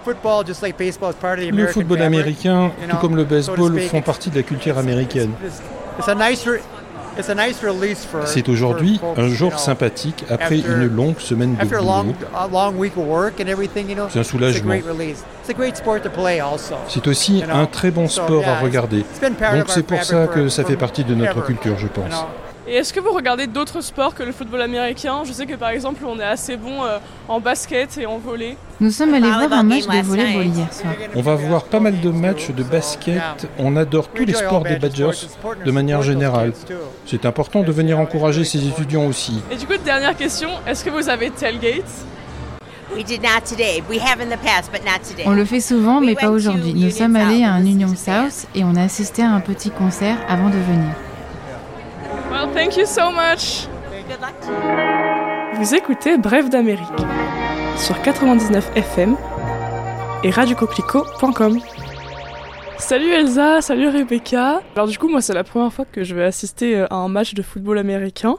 Football, 0.04 0.46
just 0.48 0.64
like 0.64 0.78
baseball, 0.78 1.12
is 1.12 1.16
part 1.16 1.34
of 1.34 1.40
the 1.40 1.44
Le 1.44 1.54
American 1.54 1.74
football 1.74 2.02
américain, 2.02 2.72
tout 2.90 2.98
comme 2.98 3.16
le 3.16 3.24
baseball, 3.24 3.80
font 3.82 4.02
partie 4.02 4.32
de 4.32 4.38
la 4.38 4.44
culture 4.44 4.78
américaine. 4.80 5.32
C'est 8.26 8.50
aujourd'hui 8.50 9.00
un 9.18 9.28
jour 9.30 9.60
sympathique 9.60 10.26
après 10.30 10.60
une 10.60 10.88
longue 10.88 11.20
semaine 11.20 11.56
de 11.56 11.66
boulot. 11.66 12.14
a 12.36 12.48
long 12.48 12.78
week 12.78 12.98
of 12.98 13.06
work 13.06 13.40
and 13.40 13.48
everything, 13.48 13.90
you 13.90 13.96
know, 13.96 14.08
C'est 14.10 14.20
un 14.20 14.22
it's 14.22 14.30
a 14.30 14.32
soulagement. 14.32 14.68
great 14.70 14.86
release. 14.86 15.24
It's 15.42 15.50
a 15.50 15.54
great 15.54 15.76
sport 15.76 16.02
to 16.04 16.10
play 16.10 16.40
also. 16.40 16.76
C'est 16.88 17.08
aussi 17.08 17.44
un 17.52 17.66
très 17.66 17.92
bon 17.92 18.08
sport 18.08 18.44
à 18.48 18.60
regarder. 18.60 19.00
it's 19.00 19.20
been 19.20 19.34
part 19.34 19.56
Donc 19.56 19.70
c'est 19.70 19.84
pour 19.84 20.04
ça 20.04 20.28
que 20.28 20.50
ça 20.50 20.64
fait 20.64 20.78
partie 20.78 21.04
de 21.04 21.16
notre 21.16 21.44
culture, 21.44 21.78
je 21.78 21.88
pense. 21.88 22.26
Et 22.68 22.76
est-ce 22.76 22.94
que 22.94 23.00
vous 23.00 23.12
regardez 23.12 23.48
d'autres 23.48 23.82
sports 23.82 24.14
que 24.14 24.22
le 24.22 24.32
football 24.32 24.62
américain? 24.62 25.24
Je 25.26 25.34
sais 25.34 25.48
que 25.48 25.56
par 25.56 25.70
exemple 25.70 26.04
on 26.06 26.20
est 26.20 26.24
assez 26.24 26.58
bon 26.58 26.84
euh, 26.84 27.00
en 27.28 27.40
basket 27.40 27.98
et 27.98 28.06
en 28.06 28.20
volley. 28.20 28.56
Nous 28.80 28.92
sommes 28.92 29.16
allés 29.16 29.28
voir 29.28 29.52
un 29.52 29.64
Volleyball 29.64 29.68
match 29.68 29.88
de 29.88 30.08
volleyball 30.08 30.46
hier 30.46 30.74
soir. 30.74 30.94
On 31.16 31.22
va 31.22 31.36
voir 31.36 31.64
pas 31.64 31.80
mal 31.80 32.00
de 32.00 32.10
matchs 32.10 32.52
de 32.52 32.62
basket. 32.62 33.22
On 33.58 33.76
adore 33.76 34.10
tous 34.10 34.26
les 34.26 34.34
sports 34.34 34.64
des 34.64 34.76
Badgers 34.76 35.28
de 35.66 35.72
manière 35.72 36.04
générale. 36.04 36.54
C'est 37.08 37.26
important 37.26 37.64
de 37.64 37.72
venir 37.72 37.98
encourager 38.00 38.44
ces 38.44 38.68
étudiants 38.68 39.08
aussi. 39.08 39.42
Et 39.52 39.56
du 39.56 39.66
coup, 39.66 39.74
dernière 39.84 40.16
question, 40.16 40.50
est-ce 40.68 40.86
que 40.86 40.92
vous 40.92 41.10
avez 41.10 41.32
tailgate? 41.32 41.84
We 42.96 43.04
did 43.04 43.22
not 43.24 43.46
today. 43.50 43.82
We 43.90 44.00
have 44.00 44.20
in 44.22 44.26
the 44.26 44.40
past, 44.40 44.72
but 44.72 44.82
not 44.86 45.00
today. 45.10 45.24
On 45.26 45.32
le 45.32 45.46
fait 45.46 45.62
souvent, 45.62 46.02
mais 46.02 46.14
pas 46.14 46.30
aujourd'hui. 46.30 46.74
Nous 46.76 46.92
sommes 46.92 47.16
allés 47.16 47.44
à 47.44 47.54
un 47.54 47.66
Union 47.66 47.96
South 47.96 48.48
et 48.54 48.64
on 48.64 48.76
a 48.76 48.84
assisté 48.84 49.24
à 49.24 49.32
un 49.32 49.40
petit 49.40 49.72
concert 49.72 50.18
avant 50.28 50.50
de 50.50 50.58
venir. 50.58 50.94
Thank 52.54 52.78
you 52.78 52.86
so 52.86 53.12
much 53.12 53.68
Good 54.08 54.20
luck. 54.20 55.56
Vous 55.56 55.74
écoutez 55.76 56.18
Bref 56.18 56.50
d'Amérique 56.50 56.88
sur 57.78 58.02
99 58.02 58.72
FM 58.76 59.16
et 60.24 60.30
radiocoquelicot.com. 60.30 61.60
Salut 62.78 63.12
Elsa, 63.12 63.62
salut 63.62 63.88
Rebecca. 63.88 64.62
Alors 64.76 64.88
du 64.88 64.98
coup, 64.98 65.08
moi 65.08 65.22
c'est 65.22 65.34
la 65.34 65.44
première 65.44 65.72
fois 65.72 65.86
que 65.86 66.04
je 66.04 66.14
vais 66.14 66.26
assister 66.26 66.76
euh, 66.76 66.88
à 66.90 66.96
un 66.96 67.08
match 67.08 67.36
de 67.36 67.42
football 67.42 67.78
américain. 67.78 68.38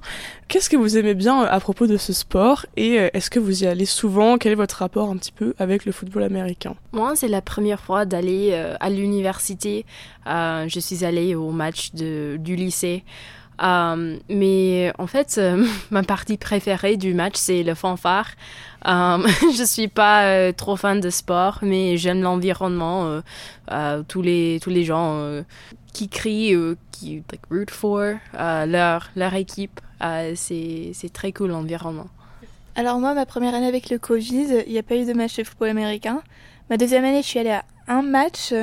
Qu'est-ce 0.49 0.69
que 0.69 0.76
vous 0.76 0.99
aimez 0.99 1.14
bien 1.14 1.45
euh, 1.45 1.47
à 1.49 1.61
propos 1.61 1.87
de 1.87 1.97
ce 1.97 2.12
sport 2.12 2.66
et 2.76 2.99
euh, 3.00 3.09
est-ce 3.14 3.31
que 3.31 3.38
vous 3.38 3.62
y 3.62 3.66
allez 3.66 3.87
souvent? 3.87 4.37
Quel 4.37 4.52
est 4.52 4.57
votre 4.57 4.76
rapport 4.76 5.09
un 5.09 5.16
petit 5.16 5.33
peu 5.33 5.54
avec 5.59 5.87
le 5.87 5.92
football 5.92 6.25
américain? 6.25 6.75
Moi, 6.92 7.12
c'est 7.16 7.28
la 7.28 7.40
première 7.40 7.81
fois 7.81 8.04
d'aller 8.04 8.52
à 8.78 8.90
l'université. 8.90 9.87
Euh, 10.26 10.66
je 10.69 10.81
suis 10.81 11.04
allée 11.04 11.35
au 11.35 11.50
match 11.50 11.92
de, 11.95 12.37
du 12.38 12.57
lycée. 12.57 13.04
Euh, 13.62 14.19
mais 14.28 14.92
en 14.99 15.07
fait, 15.07 15.37
euh, 15.38 15.64
ma 15.90 16.02
partie 16.02 16.37
préférée 16.37 16.97
du 16.97 17.14
match, 17.14 17.35
c'est 17.37 17.62
le 17.62 17.75
fanfare. 17.75 18.31
Euh, 18.87 19.19
je 19.57 19.64
suis 19.64 19.88
pas 19.88 20.25
euh, 20.25 20.52
trop 20.52 20.76
fan 20.76 21.00
de 21.00 21.11
sport, 21.11 21.59
mais 21.62 21.97
j'aime 21.97 22.23
l'environnement. 22.23 23.23
tous 24.09 24.23
les 24.23 24.59
tous 24.62 24.71
les 24.71 24.85
gens 24.85 25.42
qui 25.92 26.09
crient, 26.09 26.57
qui 26.90 27.23
like, 27.31 27.42
root 27.50 27.71
for 27.71 28.14
leur 28.66 29.11
leur 29.16 29.35
équipe. 29.35 29.81
C'est 30.35 30.90
c'est 30.92 31.12
très 31.12 31.33
cool 31.33 31.50
l'environnement. 31.50 32.09
Alors 32.75 32.99
moi, 32.99 33.12
ma 33.14 33.26
première 33.26 33.54
année 33.54 33.66
avec 33.66 33.90
le 33.90 33.99
Covid, 33.99 34.62
il 34.66 34.72
n'y 34.72 34.79
a 34.79 34.83
pas 34.83 34.96
eu 34.96 35.05
de 35.05 35.12
match 35.12 35.37
de 35.37 35.44
football 35.44 35.68
américain. 35.68 36.22
Ma 36.70 36.79
deuxième 36.79 37.05
année, 37.05 37.22
je 37.22 37.27
suis 37.27 37.38
allée 37.38 37.51
à 37.51 37.64
un 37.87 38.03
match. 38.03 38.55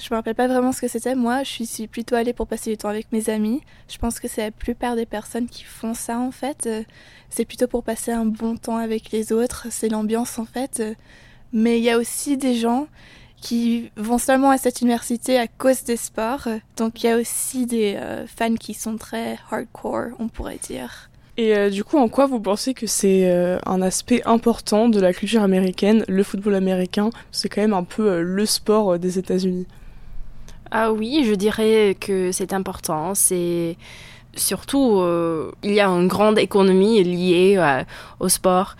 Je 0.00 0.08
me 0.10 0.16
rappelle 0.16 0.34
pas 0.34 0.48
vraiment 0.48 0.72
ce 0.72 0.80
que 0.80 0.88
c'était. 0.88 1.14
Moi, 1.14 1.42
je 1.42 1.62
suis 1.64 1.86
plutôt 1.86 2.14
allée 2.14 2.32
pour 2.32 2.46
passer 2.46 2.70
du 2.70 2.78
temps 2.78 2.88
avec 2.88 3.12
mes 3.12 3.28
amis. 3.28 3.60
Je 3.86 3.98
pense 3.98 4.18
que 4.18 4.28
c'est 4.28 4.40
la 4.40 4.50
plupart 4.50 4.96
des 4.96 5.04
personnes 5.04 5.46
qui 5.46 5.62
font 5.64 5.92
ça 5.92 6.18
en 6.18 6.30
fait. 6.30 6.66
Euh, 6.66 6.82
C'est 7.28 7.44
plutôt 7.44 7.66
pour 7.66 7.84
passer 7.84 8.10
un 8.10 8.24
bon 8.24 8.56
temps 8.56 8.78
avec 8.78 9.10
les 9.12 9.30
autres. 9.30 9.66
C'est 9.70 9.90
l'ambiance 9.90 10.38
en 10.38 10.46
fait. 10.46 10.80
Euh, 10.80 10.94
Mais 11.52 11.78
il 11.78 11.84
y 11.84 11.90
a 11.90 11.98
aussi 11.98 12.38
des 12.38 12.54
gens 12.54 12.86
qui 13.42 13.90
vont 13.96 14.16
seulement 14.16 14.50
à 14.50 14.56
cette 14.56 14.80
université 14.80 15.38
à 15.38 15.46
cause 15.46 15.84
des 15.84 15.96
sports. 15.98 16.48
Donc 16.78 17.02
il 17.02 17.06
y 17.06 17.10
a 17.10 17.18
aussi 17.18 17.66
des 17.66 17.96
euh, 17.96 18.26
fans 18.26 18.54
qui 18.54 18.72
sont 18.72 18.96
très 18.96 19.38
hardcore, 19.50 20.16
on 20.18 20.28
pourrait 20.28 20.58
dire. 20.62 21.10
Et 21.36 21.70
du 21.70 21.84
coup, 21.84 21.96
en 21.96 22.08
quoi 22.08 22.26
vous 22.26 22.40
pensez 22.40 22.74
que 22.74 22.86
c'est 22.86 23.30
un 23.64 23.80
aspect 23.80 24.20
important 24.26 24.90
de 24.90 25.00
la 25.00 25.14
culture 25.14 25.42
américaine, 25.42 26.04
le 26.06 26.22
football 26.22 26.54
américain? 26.54 27.08
C'est 27.32 27.48
quand 27.48 27.62
même 27.62 27.72
un 27.72 27.84
peu 27.84 28.20
le 28.20 28.44
sport 28.44 28.98
des 28.98 29.18
États-Unis. 29.18 29.66
Ah 30.70 30.92
oui, 30.92 31.24
je 31.24 31.34
dirais 31.34 31.96
que 31.98 32.32
c'est 32.32 32.52
important. 32.52 33.14
C'est 33.14 33.76
surtout 34.36 35.00
euh, 35.00 35.50
il 35.62 35.72
y 35.72 35.80
a 35.80 35.88
une 35.88 36.06
grande 36.06 36.38
économie 36.38 37.02
liée 37.02 37.56
euh, 37.58 37.82
au 38.20 38.28
sport. 38.28 38.76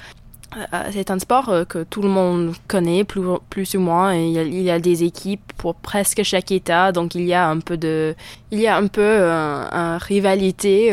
Euh, 0.56 0.78
c'est 0.92 1.10
un 1.10 1.18
sport 1.18 1.52
que 1.68 1.84
tout 1.84 2.02
le 2.02 2.08
monde 2.08 2.54
connaît 2.68 3.04
plus, 3.04 3.74
ou 3.74 3.80
moins. 3.80 4.14
Il, 4.14 4.30
y 4.30 4.38
a, 4.38 4.42
il 4.42 4.62
y 4.62 4.70
a 4.70 4.80
des 4.80 5.04
équipes 5.04 5.52
pour 5.56 5.74
presque 5.76 6.22
chaque 6.24 6.50
État, 6.50 6.90
donc 6.92 7.14
il 7.14 7.24
y 7.24 7.34
a 7.34 7.48
un 7.48 7.60
peu 7.60 7.76
de, 7.76 8.16
il 8.50 8.60
y 8.60 8.66
a 8.66 8.76
un 8.76 8.88
peu 8.88 9.22
un 9.22 9.98
rivalité 9.98 10.92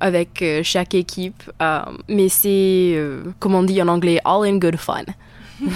avec 0.00 0.44
chaque 0.62 0.94
équipe. 0.94 1.42
Mais 2.08 2.28
c'est, 2.28 2.92
euh, 2.94 3.22
comme 3.38 3.54
on 3.54 3.62
dit 3.62 3.80
en 3.82 3.88
anglais, 3.88 4.20
all 4.24 4.44
in 4.44 4.58
good 4.58 4.76
fun. 4.76 5.04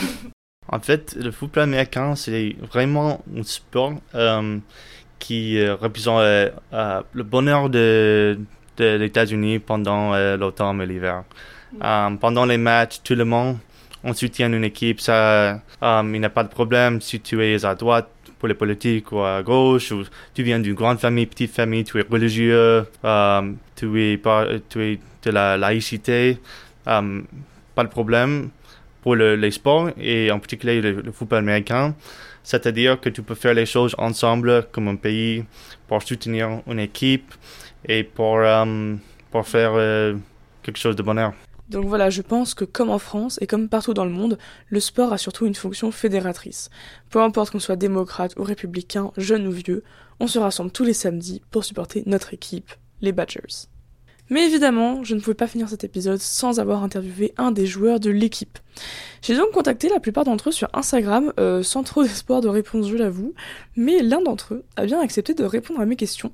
En 0.73 0.81
fait, 0.81 1.15
le 1.21 1.31
football 1.31 1.65
américain, 1.65 2.17
c'est 2.17 2.57
vraiment 2.73 3.23
un 3.37 3.43
sport 3.43 3.93
euh, 4.15 4.57
qui 5.19 5.59
euh, 5.59 5.75
représente 5.75 6.23
euh, 6.23 6.51
le 7.13 7.23
bonheur 7.23 7.69
de, 7.69 8.39
de 8.79 8.97
l'États-Unis 8.97 9.59
pendant 9.59 10.17
l'automne 10.37 10.81
et 10.81 10.87
l'hiver. 10.87 11.25
Euh, 11.85 12.11
pendant 12.19 12.47
les 12.47 12.57
matchs, 12.57 13.01
tout 13.05 13.15
le 13.15 13.27
monde, 13.27 13.59
on 14.03 14.15
soutient 14.15 14.51
une 14.51 14.65
équipe. 14.65 15.03
Ça, 15.03 15.61
il 15.83 16.05
n'y 16.11 16.25
a 16.25 16.31
pas 16.31 16.43
de 16.43 16.49
problème 16.49 17.03
si 17.03 17.21
tu 17.21 17.45
es 17.45 17.63
à 17.67 17.75
droite 17.75 18.09
pour 18.39 18.49
les 18.49 18.55
politiques 18.55 19.13
ou 19.13 19.21
à 19.21 19.43
gauche, 19.43 19.93
ou 19.93 20.05
tu 20.33 20.43
viens 20.43 20.59
d'une 20.59 20.75
grande 20.75 20.99
famille, 20.99 21.27
petite 21.27 21.53
famille, 21.53 21.85
tu 21.85 21.99
es 22.01 22.05
religieux, 22.11 22.87
tu, 23.77 24.03
es 24.03 24.21
tu 24.71 24.83
es 24.83 24.99
de 25.23 25.31
la 25.31 25.59
laïcité. 25.59 26.39
Pas 26.85 27.85
de 27.85 27.89
problème 27.89 28.49
pour 29.03 29.15
le- 29.17 29.37
les 29.37 29.51
sports 29.51 29.91
et 29.99 30.31
en 30.31 30.39
particulier 30.39 30.81
le, 30.81 31.13
football 31.13 31.41
américain. 31.41 31.95
C'est-à-dire 32.45 33.01
que 33.01 33.09
tu 33.09 33.23
peux 33.23 33.35
faire 33.35 33.55
les 33.55 33.67
choses 33.67 33.95
ensemble 33.99 34.67
comme 34.73 34.89
un 34.89 34.97
pays 34.97 35.45
pour 35.87 36.03
soutenir 36.03 36.63
une 36.67 36.79
équipe 36.81 37.35
et 37.87 38.03
pour, 38.05 38.39
euh, 38.39 38.95
pour 39.31 39.47
faire 39.47 39.73
euh, 39.75 40.17
quelque 40.63 40.79
chose 40.79 40.97
de 40.97 41.03
bonheur. 41.03 41.33
Donc 41.69 41.87
voilà, 41.87 42.11
je 42.11 42.23
pense 42.23 42.55
que 42.55 42.65
comme 42.65 42.91
en 42.91 42.99
France 42.99 43.39
et 43.41 43.47
comme 43.47 43.69
partout 43.69 43.95
dans 43.95 44.05
le 44.05 44.11
monde, 44.11 44.39
le 44.69 44.81
sport 44.81 45.13
a 45.13 45.19
surtout 45.19 45.47
une 45.47 45.55
fonction 45.55 45.91
fédératrice. 45.91 46.69
Peu 47.09 47.21
importe 47.21 47.53
qu'on 47.53 47.61
soit 47.61 47.77
démocrate 47.77 48.35
ou 48.37 48.43
républicain, 48.43 49.11
jeune 49.17 49.47
ou 49.47 49.53
vieux, 49.53 49.83
on 50.21 50.27
se 50.27 50.39
rassemble 50.39 50.71
tous 50.71 50.85
les 50.85 50.93
samedis 50.93 51.41
pour 51.51 51.65
supporter 51.65 52.03
notre 52.07 52.35
équipe, 52.35 52.71
les 53.01 53.13
Badgers. 53.13 53.69
Mais 54.33 54.47
évidemment, 54.47 55.05
je 55.05 55.15
ne 55.15 55.21
pouvais 55.21 55.35
pas 55.35 55.47
finir 55.47 55.69
cet 55.69 55.85
épisode 55.85 56.19
sans 56.19 56.59
avoir 56.59 56.83
interviewé 56.83 57.35
un 57.37 57.51
des 57.51 57.67
joueurs 57.67 58.01
de 58.01 58.09
l'équipe. 58.09 58.59
J'ai 59.21 59.37
donc 59.37 59.51
contacté 59.51 59.91
la 59.91 60.01
plupart 60.01 60.25
d'entre 60.25 60.49
eux 60.49 60.53
sur 60.53 60.71
Instagram, 60.73 61.35
euh, 61.39 61.63
sans 61.63 61.83
trop 61.83 62.03
d'espoir 62.03 62.41
de 62.41 62.49
réponse, 62.49 62.89
je 62.89 62.97
l'avoue, 62.97 63.35
mais 63.77 64.01
l'un 64.01 64.23
d'entre 64.23 64.55
eux 64.55 64.65
a 64.77 64.87
bien 64.87 65.03
accepté 65.03 65.35
de 65.35 65.45
répondre 65.45 65.81
à 65.81 65.85
mes 65.85 65.97
questions. 65.97 66.33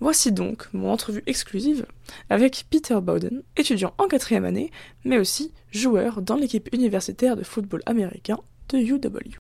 Voici 0.00 0.32
donc 0.32 0.66
mon 0.72 0.90
entrevue 0.90 1.22
exclusive 1.28 1.86
avec 2.30 2.66
Peter 2.68 2.98
Bowden, 3.00 3.44
étudiant 3.56 3.94
en 3.98 4.08
quatrième 4.08 4.44
année, 4.44 4.72
mais 5.04 5.16
aussi 5.16 5.52
joueur 5.70 6.22
dans 6.22 6.34
l'équipe 6.34 6.68
universitaire 6.74 7.36
de 7.36 7.44
football 7.44 7.82
américain 7.86 8.40
de 8.70 8.78
UW. 8.78 9.45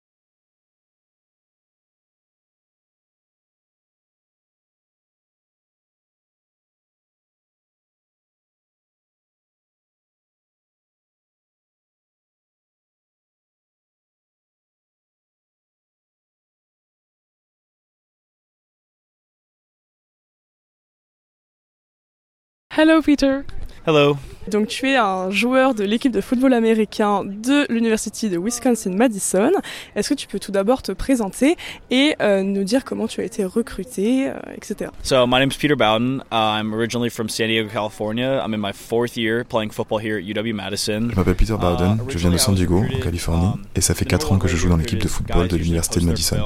Hello 22.82 23.02
Peter. 23.02 23.40
Hello. 23.86 24.16
Donc 24.50 24.68
tu 24.68 24.88
es 24.88 24.96
un 24.96 25.30
joueur 25.30 25.74
de 25.74 25.84
l'équipe 25.84 26.12
de 26.12 26.22
football 26.22 26.54
américain 26.54 27.24
de 27.26 27.70
l'université 27.70 28.30
de 28.30 28.38
Wisconsin-Madison. 28.38 29.50
Est-ce 29.94 30.08
que 30.08 30.14
tu 30.14 30.26
peux 30.26 30.38
tout 30.38 30.50
d'abord 30.50 30.80
te 30.80 30.92
présenter 30.92 31.56
et 31.90 32.16
euh, 32.22 32.42
nous 32.42 32.64
dire 32.64 32.86
comment 32.86 33.06
tu 33.06 33.20
as 33.20 33.24
été 33.24 33.44
recruté, 33.44 34.30
euh, 34.30 34.32
etc. 34.56 34.90
So 35.02 35.26
my 35.26 35.40
name 35.40 35.50
is 35.50 35.58
Peter 35.60 35.76
Bowden. 35.76 36.22
Uh, 36.32 36.58
I'm 36.58 36.72
originally 36.72 37.10
from 37.10 37.28
San 37.28 37.48
Diego, 37.48 37.68
California. 37.68 38.42
I'm 38.42 38.54
in 38.54 38.60
my 38.66 38.72
fourth 38.72 39.14
year 39.14 39.44
playing 39.44 39.72
football 39.72 39.98
here 39.98 40.16
at 40.16 40.22
UW-Madison. 40.22 41.10
Je 41.10 41.16
m'appelle 41.16 41.34
Peter 41.34 41.58
Bowden, 41.60 41.98
je 42.08 42.16
viens 42.16 42.30
de 42.30 42.38
San 42.38 42.54
Diego, 42.54 42.78
en 42.78 43.00
Californie, 43.00 43.60
et 43.74 43.82
ça 43.82 43.92
fait 43.92 44.06
4 44.06 44.32
ans 44.32 44.38
que 44.38 44.48
je 44.48 44.56
joue 44.56 44.70
dans 44.70 44.78
l'équipe 44.78 45.02
de 45.02 45.08
football 45.08 45.48
de 45.48 45.56
l'université 45.56 46.00
de 46.00 46.06
Madison. 46.06 46.38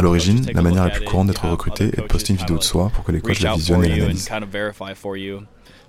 À 0.00 0.02
l'origine, 0.02 0.46
la 0.54 0.62
manière 0.62 0.84
la 0.84 0.88
plus 0.88 1.04
courante 1.04 1.26
d'être 1.26 1.46
recruté 1.46 1.88
est 1.88 1.98
de 1.98 2.06
poster 2.06 2.32
une 2.32 2.38
vidéo 2.38 2.56
de 2.56 2.62
soi 2.62 2.88
pour 2.94 3.04
que 3.04 3.12
les 3.12 3.20
coachs 3.20 3.40
la 3.40 3.52
visionnent 3.52 3.84
et 3.84 3.88
l'analysent. 3.90 4.30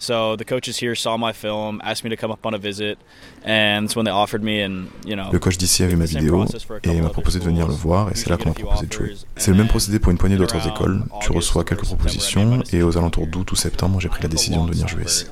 So 0.02 0.36
the 0.36 0.46
coaches 0.46 0.80
here 0.82 0.96
saw 0.96 1.16
my 1.16 1.32
film, 1.32 1.80
asked 1.84 2.04
me 2.04 2.10
to 2.10 2.18
come 2.18 2.32
up 2.32 2.44
on 2.44 2.56
a 2.56 2.58
visit, 2.58 2.98
and 3.46 3.86
that's 3.86 3.96
when 3.96 4.04
they 4.04 4.12
offered 4.12 4.42
me. 4.42 4.64
And 4.64 4.88
you 5.06 5.16
know, 5.16 5.30
le 5.32 5.38
coach 5.38 5.58
d'ici 5.58 5.84
a 5.84 5.88
vu 5.88 5.96
ma 5.96 6.06
vidéo 6.06 6.44
et 6.82 7.02
m'a 7.02 7.10
proposé 7.10 7.38
de 7.38 7.44
venir 7.44 7.68
le 7.68 7.74
voir, 7.76 8.10
et 8.10 8.16
c'est 8.16 8.28
là 8.28 8.38
qu'on 8.38 8.50
m'a 8.50 8.56
proposé 8.56 8.88
de 8.88 8.92
jouer. 8.92 9.14
C'est 9.36 9.52
le 9.52 9.58
même 9.58 9.68
procédé 9.68 10.00
pour 10.00 10.12
une 10.12 10.18
poignée 10.18 10.38
d'autres 10.38 10.68
écoles. 10.68 11.04
Tu 11.22 11.32
reçois 11.32 11.64
quelques 11.64 11.86
propositions, 11.86 12.64
et 12.74 12.82
aux 12.82 12.98
alentours 12.98 13.28
d'août 13.28 13.52
ou 13.52 13.56
septembre, 13.56 14.00
j'ai 14.00 14.10
pris 14.10 14.24
la 14.24 14.30
décision 14.30 14.66
de 14.66 14.72
venir 14.72 14.88
jouer 14.88 15.04
ici. 15.04 15.28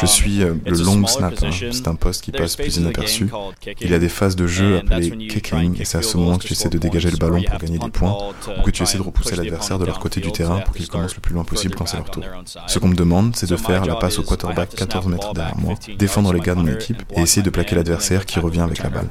Je 0.00 0.06
suis 0.06 0.42
euh, 0.42 0.54
le 0.64 0.78
long 0.78 1.06
snapper. 1.06 1.50
C'est 1.70 1.86
un 1.86 1.94
poste 1.94 2.24
qui 2.24 2.32
passe 2.32 2.56
plus 2.56 2.78
inaperçu. 2.78 3.28
Il 3.82 3.90
y 3.90 3.94
a 3.94 3.98
des 3.98 4.08
phases 4.08 4.36
de 4.36 4.46
jeu 4.46 4.78
appelées 4.78 5.10
kicking, 5.28 5.78
et 5.82 5.84
c'est 5.84 5.98
à 5.98 6.02
ce 6.02 6.16
moment 6.16 6.38
que 6.38 6.46
tu 6.46 6.54
essaies 6.54 6.70
de 6.70 6.78
dégager 6.78 7.10
le 7.10 7.18
ballon 7.18 7.42
pour 7.42 7.58
gagner 7.58 7.78
des 7.78 7.90
points, 7.90 8.16
ou 8.58 8.62
que 8.62 8.70
tu 8.70 8.82
essaies 8.82 8.96
de 8.96 9.02
repousser 9.02 9.36
l'adversaire 9.36 9.78
de 9.78 9.84
leur 9.84 9.98
côté 9.98 10.22
du 10.22 10.32
terrain 10.32 10.60
pour 10.60 10.74
qu'ils 10.74 10.88
commencent 10.88 11.14
le 11.14 11.20
plus 11.20 11.34
loin 11.34 11.44
possible 11.44 11.74
quand 11.74 11.84
c'est 11.84 11.98
leur 11.98 12.10
tour. 12.10 12.24
Ce 12.66 12.78
qu'on 12.78 12.88
me 12.88 12.96
demande, 12.96 13.36
c'est 13.36 13.50
de 13.50 13.56
faire 13.56 13.84
la 13.84 13.97
passe 13.98 14.18
au 14.18 14.22
quarterback 14.22 14.74
14 14.74 15.06
mètres 15.06 15.32
derrière 15.34 15.56
moi, 15.58 15.74
défendre 15.98 16.32
les 16.32 16.40
gars 16.40 16.54
de 16.54 16.60
mon 16.60 16.72
équipe 16.72 17.02
et 17.16 17.20
essayer 17.20 17.42
de 17.42 17.50
plaquer 17.50 17.76
l'adversaire 17.76 18.26
qui 18.26 18.38
revient 18.40 18.60
avec 18.60 18.82
la 18.82 18.90
balle. 18.90 19.08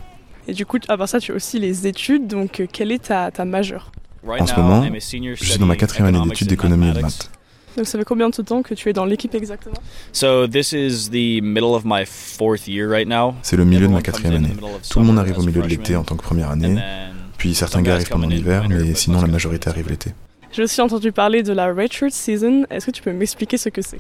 Et 0.47 0.54
du 0.54 0.65
coup, 0.65 0.78
à 0.88 0.97
part 0.97 1.10
ça, 1.10 1.19
tu 1.19 1.34
as 1.34 1.36
aussi 1.36 1.60
les 1.60 1.88
études, 1.88 2.28
donc 2.28 2.62
euh, 2.62 2.67
quelle 2.71 2.91
est 2.91 3.04
ta, 3.06 3.32
ta 3.32 3.43
majeure? 3.43 3.91
En 4.28 4.45
ce 4.45 4.56
moment, 4.56 4.86
je 4.93 5.00
suis 5.00 5.60
dans 5.60 5.65
ma 5.65 5.76
quatrième 5.76 6.08
année 6.08 6.30
d'études 6.30 6.47
d'économie 6.47 6.89
et 6.89 6.93
de 6.93 7.02
maths. 7.02 7.30
Donc 7.78 7.86
ça 7.86 8.00
fait 8.00 8.06
combien 8.06 8.30
de 8.30 8.41
temps 8.41 8.63
que 8.63 8.73
tu 8.73 8.89
es 8.89 8.93
dans 8.93 9.06
l'équipe 9.06 9.36
exactement? 9.36 9.76
C'est 10.12 10.26
le 10.26 10.47
milieu 13.65 13.88
de 13.88 13.93
ma 13.93 14.02
quatrième 14.02 14.34
année. 14.34 14.56
Tout 14.89 15.00
le 15.00 15.06
monde 15.06 15.19
arrive 15.19 15.38
au 15.38 15.43
milieu 15.43 15.62
de 15.62 15.67
l'été 15.67 15.95
en 15.95 16.04
tant 16.04 16.15
que 16.15 16.23
première 16.23 16.50
année, 16.50 16.78
puis 17.38 17.54
certains 17.54 17.82
gars 17.82 17.93
arrivent 17.95 18.10
pendant 18.10 18.28
l'hiver, 18.28 18.67
mais 18.67 18.95
sinon 18.95 19.21
la 19.21 19.28
majorité 19.28 19.69
arrive 19.69 19.89
l'été. 19.89 20.12
J'ai 20.58 20.63
aussi 20.63 20.82
entendu 20.82 21.12
parler 21.12 21.43
de 21.43 21.54
la 21.54 21.72
redshirt 21.72 22.12
season. 22.12 22.65
Est-ce 22.72 22.88
que 22.88 22.91
tu 22.91 23.04
peux 23.04 23.13
m'expliquer 23.13 23.60
ce 23.60 23.70
que 23.70 23.84
c'est? 23.84 24.00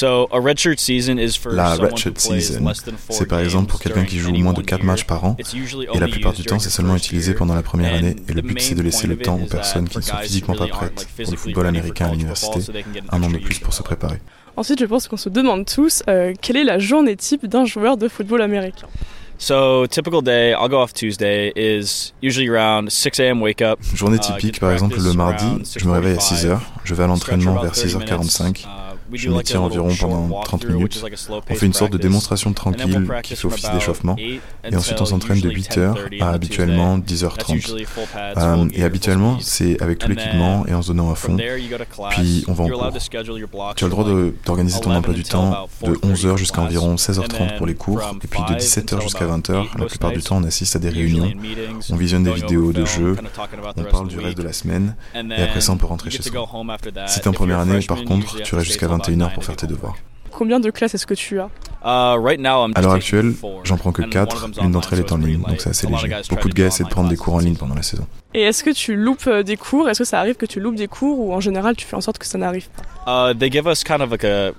La 0.00 1.74
redshirt 1.74 2.18
season, 2.18 2.72
c'est 3.10 3.26
par 3.26 3.40
exemple 3.40 3.66
pour 3.66 3.78
quelqu'un 3.78 4.06
qui 4.06 4.18
joue 4.18 4.32
moins 4.32 4.54
de 4.54 4.62
4 4.62 4.84
matchs 4.84 5.04
par 5.04 5.22
an, 5.26 5.36
et 5.38 5.98
la 5.98 6.08
plupart 6.08 6.32
du 6.32 6.44
temps 6.44 6.58
c'est 6.58 6.70
seulement 6.70 6.96
utilisé 6.96 7.34
pendant 7.34 7.54
la 7.54 7.60
première 7.60 7.92
année, 7.92 8.16
et 8.26 8.32
le 8.32 8.40
but 8.40 8.58
c'est 8.58 8.74
de 8.74 8.80
laisser 8.80 9.06
le 9.06 9.18
temps 9.18 9.38
aux 9.38 9.44
personnes 9.44 9.86
qui 9.86 9.98
ne 9.98 10.02
sont 10.02 10.16
physiquement 10.16 10.54
pas 10.54 10.68
prêtes 10.68 11.06
pour 11.22 11.30
le 11.30 11.36
football 11.36 11.66
américain 11.66 12.06
à 12.06 12.12
l'université, 12.12 12.60
un 13.10 13.22
an 13.22 13.28
de 13.28 13.36
plus 13.36 13.58
pour 13.58 13.74
se 13.74 13.82
préparer. 13.82 14.16
Ensuite, 14.56 14.80
je 14.80 14.86
pense 14.86 15.08
qu'on 15.08 15.18
se 15.18 15.28
demande 15.28 15.66
tous 15.66 16.02
euh, 16.08 16.32
quelle 16.40 16.56
est 16.56 16.64
la 16.64 16.78
journée 16.78 17.16
type 17.16 17.46
d'un 17.46 17.66
joueur 17.66 17.98
de 17.98 18.08
football 18.08 18.40
américain? 18.40 18.88
So, 19.38 19.86
typical 19.86 20.20
day, 20.20 20.52
I'll 20.52 20.68
go 20.68 20.80
off 20.80 20.92
Tuesday, 20.92 21.52
is 21.54 22.12
usually 22.20 22.48
around 22.48 22.92
6 22.92 23.20
a.m. 23.20 23.40
wake 23.40 23.62
up. 23.62 23.80
Journée 23.94 24.16
uh, 24.16 24.20
typique, 24.20 24.58
par 24.58 24.72
exemple, 24.72 24.96
le 25.00 25.12
mardi, 25.12 25.62
je 25.78 25.86
me 25.86 25.92
réveille 25.92 26.16
à 26.16 26.20
6 26.20 26.46
h 26.46 26.58
je 26.84 26.94
vais 26.94 27.04
à 27.04 27.06
l'entraînement 27.06 27.60
vers 27.60 27.72
6h45. 27.72 28.66
Je 29.12 29.30
m'étire 29.30 29.62
environ 29.62 29.90
pendant 29.98 30.40
30 30.42 30.68
minutes. 30.68 31.04
On 31.50 31.54
fait 31.54 31.66
une 31.66 31.72
sorte 31.72 31.92
de 31.92 31.98
démonstration 31.98 32.52
tranquille 32.52 33.08
qui 33.22 33.36
fait 33.36 33.46
office 33.46 33.70
d'échauffement. 33.70 34.16
Et 34.18 34.76
ensuite, 34.76 35.00
on 35.00 35.06
s'entraîne 35.06 35.40
de 35.40 35.50
8h 35.50 36.22
à 36.22 36.30
habituellement 36.30 36.98
10h30. 36.98 37.86
Euh, 38.36 38.68
et 38.72 38.84
habituellement, 38.84 39.38
c'est 39.40 39.80
avec 39.80 39.98
tout 39.98 40.08
l'équipement 40.08 40.66
et 40.66 40.74
en 40.74 40.82
se 40.82 40.88
donnant 40.88 41.10
à 41.10 41.14
fond. 41.14 41.36
Puis, 42.10 42.44
on 42.48 42.52
va 42.52 42.64
en 42.64 42.68
cours. 42.68 42.92
Tu 43.76 43.84
as 43.84 43.86
le 43.86 43.90
droit 43.90 44.04
d'organiser 44.44 44.80
ton 44.80 44.94
emploi 44.94 45.14
du 45.14 45.22
temps 45.22 45.68
de 45.84 45.94
11h 45.94 46.36
jusqu'à 46.36 46.60
environ 46.62 46.96
16h30 46.96 47.56
pour 47.56 47.66
les 47.66 47.74
cours. 47.74 48.00
Et 48.22 48.26
puis, 48.26 48.40
de 48.48 48.54
17h 48.54 49.00
jusqu'à 49.02 49.26
20h, 49.26 49.78
la 49.78 49.86
plupart 49.86 50.12
du 50.12 50.22
temps, 50.22 50.38
on 50.38 50.44
assiste 50.44 50.76
à 50.76 50.78
des 50.78 50.90
réunions. 50.90 51.32
On 51.90 51.96
visionne 51.96 52.24
des 52.24 52.32
vidéos 52.32 52.72
de 52.72 52.84
jeux. 52.84 53.16
On 53.76 53.84
parle 53.84 54.08
du 54.08 54.18
reste 54.18 54.38
de 54.38 54.42
la 54.42 54.52
semaine. 54.52 54.96
Et 55.14 55.42
après 55.42 55.60
ça, 55.60 55.72
on 55.72 55.76
peut 55.76 55.86
rentrer 55.86 56.10
chez 56.10 56.22
soi. 56.22 56.48
Si 57.06 57.20
t'es 57.20 57.28
en 57.28 57.32
première 57.32 57.60
année, 57.60 57.80
par 57.86 58.04
contre, 58.04 58.42
tu 58.42 58.54
restes 58.54 58.66
jusqu'à 58.66 58.88
20 58.88 58.97
21h 58.98 59.34
pour 59.34 59.44
faire 59.44 59.56
tes 59.56 59.66
devoirs. 59.66 59.96
Combien 60.30 60.60
de 60.60 60.70
classes 60.70 60.94
est-ce 60.94 61.06
que 61.06 61.14
tu 61.14 61.40
as 61.40 61.46
uh, 61.46 61.48
À 61.84 62.80
l'heure 62.80 62.92
actuelle, 62.92 63.32
j'en 63.64 63.76
prends 63.76 63.92
que 63.92 64.02
4, 64.02 64.50
l'une 64.60 64.72
d'entre 64.72 64.92
elles 64.92 65.00
est 65.00 65.12
en 65.12 65.16
ligne, 65.16 65.40
donc 65.40 65.60
c'est 65.60 65.70
assez 65.70 65.86
léger. 65.86 66.14
Beaucoup 66.30 66.48
de 66.48 66.54
gars 66.54 66.66
essaient 66.66 66.84
de 66.84 66.88
prendre 66.88 67.08
des 67.08 67.16
cours 67.16 67.34
en 67.34 67.38
ligne 67.38 67.56
pendant 67.56 67.74
la 67.74 67.82
saison. 67.82 68.06
Et 68.34 68.42
est-ce 68.42 68.62
que 68.62 68.70
tu 68.70 68.94
loupes 68.94 69.26
euh, 69.26 69.42
des 69.42 69.56
cours? 69.56 69.88
Est-ce 69.88 70.00
que 70.00 70.04
ça 70.04 70.20
arrive 70.20 70.34
que 70.34 70.46
tu 70.46 70.60
loupes 70.60 70.76
des 70.76 70.86
cours 70.86 71.18
ou 71.18 71.32
en 71.32 71.40
général 71.40 71.76
tu 71.76 71.86
fais 71.86 71.96
en 71.96 72.02
sorte 72.02 72.18
que 72.18 72.26
ça 72.26 72.36
n'arrive 72.36 72.68
pas? 73.06 73.30
Uh, 73.30 73.34
They 73.34 73.50
give 73.50 73.66
us 73.66 73.82
kind 73.82 74.02
of 74.02 74.10
like 74.10 74.24
a 74.24 74.52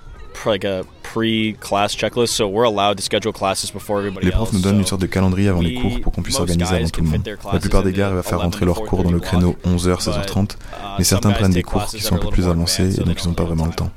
like 0.44 0.64
a 0.64 0.82
pre-class 1.02 1.94
checklist, 1.96 2.34
so 2.34 2.48
we're 2.48 2.64
allowed 2.64 2.96
to 2.96 3.02
schedule 3.02 3.32
classes 3.32 3.70
before 3.72 3.98
everybody 3.98 4.26
Les 4.26 4.32
profs 4.32 4.52
nous 4.52 4.60
donnent 4.60 4.78
une 4.78 4.86
sorte 4.86 5.02
de 5.02 5.06
calendrier 5.06 5.48
avant 5.48 5.60
les 5.60 5.74
cours 5.74 6.00
pour 6.00 6.12
qu'on 6.12 6.22
puisse 6.22 6.38
organiser 6.38 6.76
avant 6.76 6.88
tout 6.88 7.02
le 7.02 7.08
monde. 7.08 7.38
La 7.52 7.58
plupart 7.58 7.82
des 7.82 7.92
gars 7.92 8.06
arrivent 8.06 8.18
à 8.18 8.22
faire 8.22 8.40
rentrer 8.40 8.64
leurs 8.64 8.82
cours 8.82 9.02
dans 9.02 9.10
le 9.10 9.20
créneau 9.20 9.56
11h, 9.64 10.02
16h30, 10.02 10.56
mais 10.98 11.04
certains 11.04 11.30
prennent 11.30 11.52
des 11.52 11.62
cours 11.62 11.86
qui 11.86 12.00
sont 12.00 12.16
un 12.16 12.18
peu 12.18 12.28
plus 12.28 12.48
avancés 12.48 13.00
et 13.00 13.04
donc 13.04 13.22
ils 13.22 13.28
n'ont 13.28 13.34
pas 13.34 13.44
vraiment 13.44 13.66
le 13.66 13.72
temps. 13.72 13.90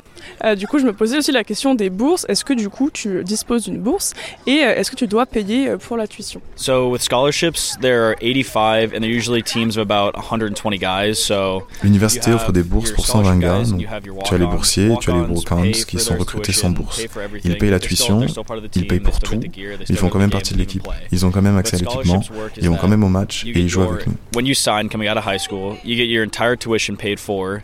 Euh, 0.44 0.56
du 0.56 0.68
coup, 0.68 0.80
je 0.80 0.86
me 0.86 0.94
posais 0.94 1.18
aussi 1.18 1.32
la 1.32 1.44
question 1.44 1.76
des 1.76 1.90
bourses. 1.90 2.26
Est-ce 2.30 2.44
que 2.44 2.54
du 2.54 2.70
coup, 2.70 2.90
tu 2.92 3.24
disposes 3.24 3.64
d'une 3.66 3.80
bourse 3.80 4.14
et 4.48 4.64
euh, 4.64 4.76
est-ce 4.76 4.92
que 4.92 4.96
tu 4.96 5.08
dois 5.08 5.26
payer 5.26 5.70
euh, 5.70 5.78
pour 5.78 5.98
la 5.98 6.08
tuition? 6.08 6.42
So 6.56 6.90
with 6.90 7.02
scholarships, 7.02 7.78
there 7.82 8.04
are 8.04 8.16
85 8.22 8.94
and 8.94 9.02
they're 9.02 9.10
usually 9.10 9.42
teams 9.42 9.78
of 9.78 9.90
about 9.90 10.16
120 10.16 10.78
guys. 10.78 11.16
So 11.16 11.64
l'université 11.84 12.32
offre 12.32 12.52
des 12.52 12.64
bourses 12.64 12.92
pour 12.92 13.06
120 13.06 13.40
gars. 13.40 13.64
Donc 13.64 13.86
tu 14.26 14.34
as 14.34 14.38
les 14.38 14.46
boursiers, 14.46 14.90
tu 15.00 15.12
as 15.12 15.14
les 15.14 15.22
walk-ons 15.22 15.72
qui 15.88 16.00
sont 16.00 16.18
recrutés 16.18 16.54
sans 16.54 16.70
bourse. 16.70 17.02
Ils 17.44 17.58
payent 17.58 17.72
la 17.72 17.80
tuition, 17.80 18.26
ils 18.76 18.88
payent 18.88 19.00
pour 19.00 19.20
tout. 19.20 19.40
Ils 19.90 19.98
font 19.98 20.10
quand 20.10 20.20
même 20.20 20.32
partie 20.32 20.54
de 20.54 20.60
l'équipe. 20.60 20.88
Ils 21.12 21.26
ont 21.26 21.32
quand 21.32 21.42
même 21.42 21.58
accès 21.58 21.76
à 21.76 21.80
l'équipement. 21.80 22.22
Ils 22.62 22.70
vont 22.70 22.78
quand 22.78 22.88
même 22.88 23.04
au 23.04 23.10
match 23.10 23.46
et 23.46 23.60
ils 23.60 23.70
jouent 23.70 23.84
avec 23.84 24.08
nous. 24.08 24.16
When 24.36 24.46
you 24.46 24.56
sign 24.56 24.90
coming 24.90 25.10
out 25.10 25.18
of 25.18 25.26
high 25.26 25.40
school, 25.40 25.78
you 25.84 25.96
get 25.96 26.08
your 26.08 26.24
entire 26.24 26.58
tuition 26.58 26.96
paid 26.96 27.20
for. 27.20 27.62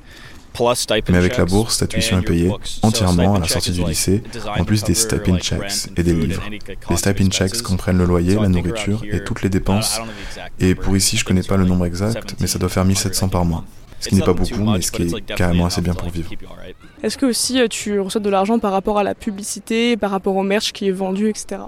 Mais 1.10 1.18
avec 1.18 1.38
la 1.38 1.46
bourse, 1.46 1.78
ta 1.78 1.88
tuition 1.88 2.20
est 2.20 2.26
payée 2.26 2.52
entièrement 2.82 3.36
à 3.36 3.40
la 3.40 3.48
sortie 3.48 3.72
du 3.72 3.84
lycée, 3.84 4.24
en 4.58 4.64
plus 4.64 4.84
des 4.84 4.94
stipend 4.94 5.38
checks 5.40 5.90
et 5.96 6.04
des 6.04 6.14
livres. 6.14 6.44
Les 6.90 6.98
stipend 6.98 7.30
checks 7.30 7.62
comprennent 7.62 7.98
le 7.98 8.06
loyer, 8.06 8.36
la 8.36 8.50
nourriture 8.50 9.04
et 9.10 9.24
toutes 9.24 9.42
les 9.42 9.50
dépenses. 9.50 10.00
Et 10.60 10.76
pour 10.76 10.96
ici, 10.98 11.18
je 11.18 11.26
connais 11.26 11.44
pas 11.44 11.58
le 11.58 11.66
nombre 11.66 11.86
exact, 11.86 12.36
mais 12.40 12.48
ça 12.48 12.60
doit 12.60 12.70
faire 12.70 12.86
1700 12.86 13.30
par 13.30 13.46
mois. 13.46 13.64
Ce 14.00 14.08
qui 14.08 14.16
n'est 14.16 14.24
pas 14.24 14.34
beaucoup, 14.34 14.64
mais 14.64 14.82
ce 14.82 14.92
qui 14.92 15.04
est 15.04 15.36
carrément 15.36 15.66
assez 15.66 15.82
bien 15.82 15.94
pour 15.94 16.10
vivre. 16.10 16.32
Est-ce 17.04 17.18
que 17.18 17.26
aussi 17.26 17.60
euh, 17.60 17.68
tu 17.68 18.00
reçois 18.00 18.22
de 18.22 18.30
l'argent 18.30 18.60
par 18.60 18.72
rapport 18.72 18.98
à 18.98 19.04
la 19.04 19.14
publicité, 19.14 19.98
par 19.98 20.12
rapport 20.12 20.36
au 20.36 20.44
merch 20.44 20.72
qui 20.72 20.88
est 20.88 20.92
vendu, 20.92 21.30
etc. 21.30 21.64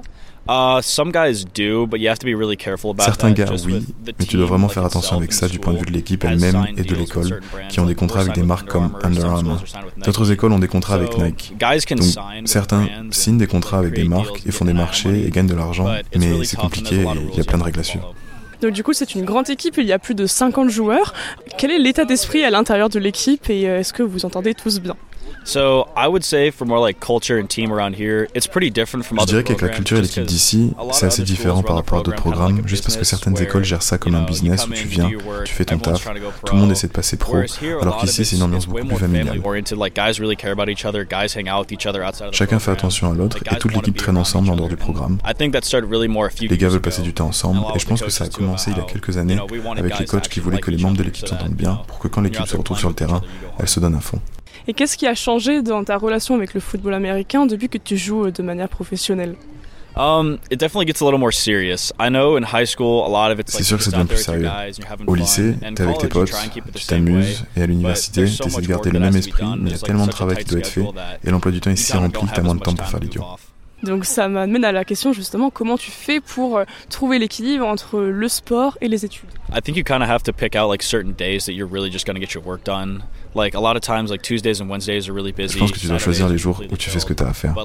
Certains 3.04 3.32
gars, 3.32 3.46
oui, 3.66 3.86
mais 4.20 4.26
tu 4.26 4.38
dois 4.38 4.48
vraiment 4.48 4.68
faire 4.70 4.84
attention 4.86 5.18
avec 5.18 5.34
ça 5.34 5.48
du 5.48 5.60
point 5.60 5.74
de 5.74 5.80
vue 5.80 5.86
de 5.86 5.92
l'équipe 5.92 6.24
elle-même 6.24 6.66
et 6.78 6.84
de 6.84 6.96
l'école, 6.96 7.42
qui 7.70 7.80
ont 7.80 7.86
des 7.86 7.96
contrats 7.96 8.22
avec 8.22 8.34
des 8.34 8.44
marques 8.44 8.68
comme 8.68 8.98
Under 9.04 9.26
Armour. 9.26 9.64
D'autres 10.04 10.32
écoles 10.32 10.52
ont 10.52 10.60
des 10.60 10.68
contrats 10.68 10.96
avec 10.96 11.18
Nike. 11.18 11.54
Donc, 11.96 12.48
certains 12.48 12.88
signent 13.12 13.38
des 13.38 13.48
contrats 13.48 13.78
avec 13.78 13.94
des 13.94 14.04
marques 14.04 14.42
et 14.46 14.52
font 14.52 14.66
des 14.66 14.74
marchés 14.74 15.26
et 15.26 15.30
gagnent 15.30 15.48
de 15.48 15.56
l'argent, 15.56 15.88
mais 16.18 16.44
c'est 16.44 16.58
compliqué 16.58 16.96
et 17.02 17.06
il 17.32 17.38
y 17.38 17.42
a 17.42 17.44
plein 17.44 17.58
de 17.58 17.64
règles 17.64 17.80
à 17.80 17.84
suivre. 17.84 18.14
Donc 18.62 18.74
du 18.74 18.84
coup, 18.84 18.94
c'est 18.94 19.16
une 19.16 19.26
grande 19.26 19.50
équipe, 19.50 19.78
il 19.80 19.86
y 19.86 19.92
a 19.92 19.98
plus 19.98 20.14
de 20.14 20.28
50 20.28 20.70
joueurs. 20.70 21.14
Quel 21.58 21.72
est 21.72 21.80
l'état 21.80 22.06
d'esprit 22.06 22.44
à 22.44 22.52
l'intérieur 22.52 22.90
de 22.90 23.00
l'équipe 23.00 23.50
et 23.50 23.68
euh, 23.68 23.80
est-ce 23.80 23.92
que 23.92 24.04
vous 24.04 24.24
entendez 24.24 24.54
tous 24.54 24.80
bien? 24.80 24.96
Je 29.22 29.26
dirais 29.26 29.44
qu'avec 29.44 29.62
la 29.62 29.70
culture 29.70 29.98
et 29.98 30.02
l'équipe 30.02 30.24
d'ici, 30.24 30.74
c'est 30.92 31.08
assez 31.08 31.24
différent 31.24 31.64
par 31.64 31.76
rapport 31.78 32.00
à 32.00 32.04
d'autres 32.04 32.18
programmes, 32.22 32.62
juste 32.68 32.84
parce 32.84 32.96
que 32.96 33.04
certaines 33.04 33.42
écoles 33.42 33.64
gèrent 33.64 33.82
ça 33.82 33.98
comme 33.98 34.14
un 34.16 34.22
business 34.24 34.68
où 34.68 34.72
tu 34.72 34.88
viens, 34.88 35.10
tu 35.44 35.54
fais 35.54 35.66
ton 35.66 35.80
taf, 35.80 36.08
tout 36.46 36.54
le 36.54 36.60
monde 36.62 36.72
essaie 36.72 36.88
de 36.88 36.94
passer 36.94 37.18
pro, 37.18 37.38
alors 37.82 37.98
qu'ici 37.98 38.24
c'est 38.24 38.36
une 38.36 38.44
ambiance 38.44 38.68
beaucoup 38.68 38.86
plus 38.88 38.98
familiale. 38.98 39.42
Chacun 42.32 42.60
fait 42.60 42.72
attention 42.72 43.12
à 43.12 43.16
l'autre 43.16 43.38
et 43.52 43.56
toute 43.58 43.74
l'équipe 43.74 43.98
traîne 43.98 44.18
ensemble 44.18 44.50
en 44.52 44.56
dehors 44.56 44.70
du 44.70 44.78
programme. 44.78 45.18
Les 46.42 46.58
gars 46.58 46.70
veulent 46.70 46.82
passer 46.82 47.02
du 47.02 47.14
temps 47.14 47.28
ensemble 47.28 47.62
et 47.76 47.80
je 47.80 47.88
pense 47.88 48.02
que 48.02 48.10
ça 48.12 48.26
a 48.26 48.30
commencé 48.30 48.72
il 48.72 48.78
y 48.78 48.80
a 48.80 48.84
quelques 48.84 49.18
années 49.18 49.38
avec 49.76 50.00
les 50.00 50.06
coachs 50.06 50.28
qui 50.28 50.40
voulaient 50.40 50.60
que 50.60 50.72
les 50.72 50.78
membres 50.78 50.98
de 50.98 51.04
l'équipe 51.04 51.28
s'entendent 51.28 51.56
bien 51.56 51.82
pour 51.88 51.98
que 52.00 52.08
quand 52.08 52.22
l'équipe 52.22 52.46
se 52.46 52.56
retrouve 52.56 52.78
sur 52.78 52.90
le 52.90 52.96
terrain, 52.96 53.22
elle 53.60 53.68
se 53.68 53.80
donne 53.80 53.96
à 53.96 54.00
fond. 54.02 54.20
Et 54.68 54.74
qu'est-ce 54.74 54.98
qui 54.98 55.08
a 55.08 55.16
changé 55.16 55.62
dans 55.62 55.84
ta 55.84 55.98
relation 55.98 56.36
avec 56.36 56.54
le 56.54 56.60
football 56.60 56.94
américain 56.94 57.46
depuis 57.46 57.70
que 57.70 57.78
tu 57.78 57.98
joues 57.98 58.26
euh, 58.26 58.32
de 58.32 58.44
manière 58.44 58.70
professionnelle? 58.70 59.36
Um, 59.96 60.38
it 60.50 60.58
definitely 60.58 60.86
gets 60.86 61.02
a 61.02 61.06
little 61.06 61.20
more 61.20 61.34
serious. 61.34 61.92
I 62.00 62.10
know 62.10 62.38
in 62.38 62.44
high 62.44 62.66
school, 62.66 63.04
a 63.06 63.10
lot 63.10 63.32
of 63.32 63.40
it's 63.40 63.52
C'est 63.52 63.64
sûr 63.64 63.78
que 63.78 63.84
ça 63.84 63.92
devient 63.92 64.08
plus 64.08 64.18
sérieux. 64.18 64.50
Au 65.06 65.16
lycée, 65.16 65.56
t'es 65.76 65.84
avec 65.84 65.98
tes 65.98 66.08
potes, 66.08 66.32
tu 66.74 66.86
t'amuses, 66.86 67.44
et 67.58 67.64
à 67.64 67.66
l'université, 67.66 68.24
t'essaies 68.24 68.62
de 68.62 68.68
garder 68.68 68.92
le 68.92 69.00
même 69.00 69.16
esprit, 69.16 69.44
mais 69.60 69.72
il 69.72 69.74
y 69.74 69.76
a 69.76 69.80
tellement 69.80 70.06
de 70.06 70.12
travail 70.12 70.38
qui 70.38 70.46
doit 70.46 70.60
être 70.60 70.68
fait, 70.68 70.86
et 71.26 71.30
l'emploi 71.30 71.52
du 71.52 71.60
temps 71.60 71.72
est 71.72 71.76
si 71.76 71.92
rempli 71.98 72.26
que 72.26 72.34
t'as 72.34 72.42
moins 72.42 72.56
de 72.56 72.62
temps 72.62 72.74
pour 72.74 72.88
faire 72.88 73.00
l'idiot. 73.02 73.26
Donc 73.84 74.06
ça 74.06 74.28
m'amène 74.28 74.64
à 74.64 74.72
la 74.72 74.86
question 74.86 75.12
justement 75.14 75.50
comment 75.50 75.78
tu 75.78 75.92
fais 75.92 76.20
pour 76.20 76.58
euh, 76.58 76.66
trouver 76.90 77.18
l'équilibre 77.20 77.66
entre 77.66 78.00
le 78.00 78.28
sport 78.28 78.78
et 78.82 78.88
les 78.88 79.06
études? 79.06 79.30
I 79.54 79.62
think 79.62 79.76
you 79.76 79.84
kind 79.84 80.02
of 80.02 80.10
have 80.10 80.24
to 80.24 80.32
pick 80.32 80.56
out 80.56 80.70
like 80.70 80.84
certain 80.84 81.14
days 81.18 81.46
that 81.46 81.54
you're 81.54 81.70
really 81.70 81.92
just 81.92 82.06
going 82.06 82.16
to 82.16 82.22
get 82.22 82.34
your 82.34 82.46
work 82.46 82.64
done. 82.64 83.04
Like 83.34 83.56
a 83.56 83.60
lot 83.60 83.76
of 83.76 83.82
times 83.82 84.10
like 84.12 84.22
Tuesdays 84.22 84.62
and 84.62 84.70
Wednesdays 84.70 85.08
are 85.08 85.14
really 85.14 85.32
busy. 85.32 85.54
Je 85.56 85.60
pense 85.60 85.72
que 85.72 85.80
tu 85.80 85.88
dois 85.88 85.98
choisir 85.98 86.28
les 86.30 86.38
jours 86.38 86.62
où 86.72 86.78
tu 86.78 86.90
fais 86.90 87.00
ce 87.00 87.06
que 87.06 87.14
tu 87.14 87.24
as 87.24 87.30
à 87.30 87.34
faire. 87.34 87.56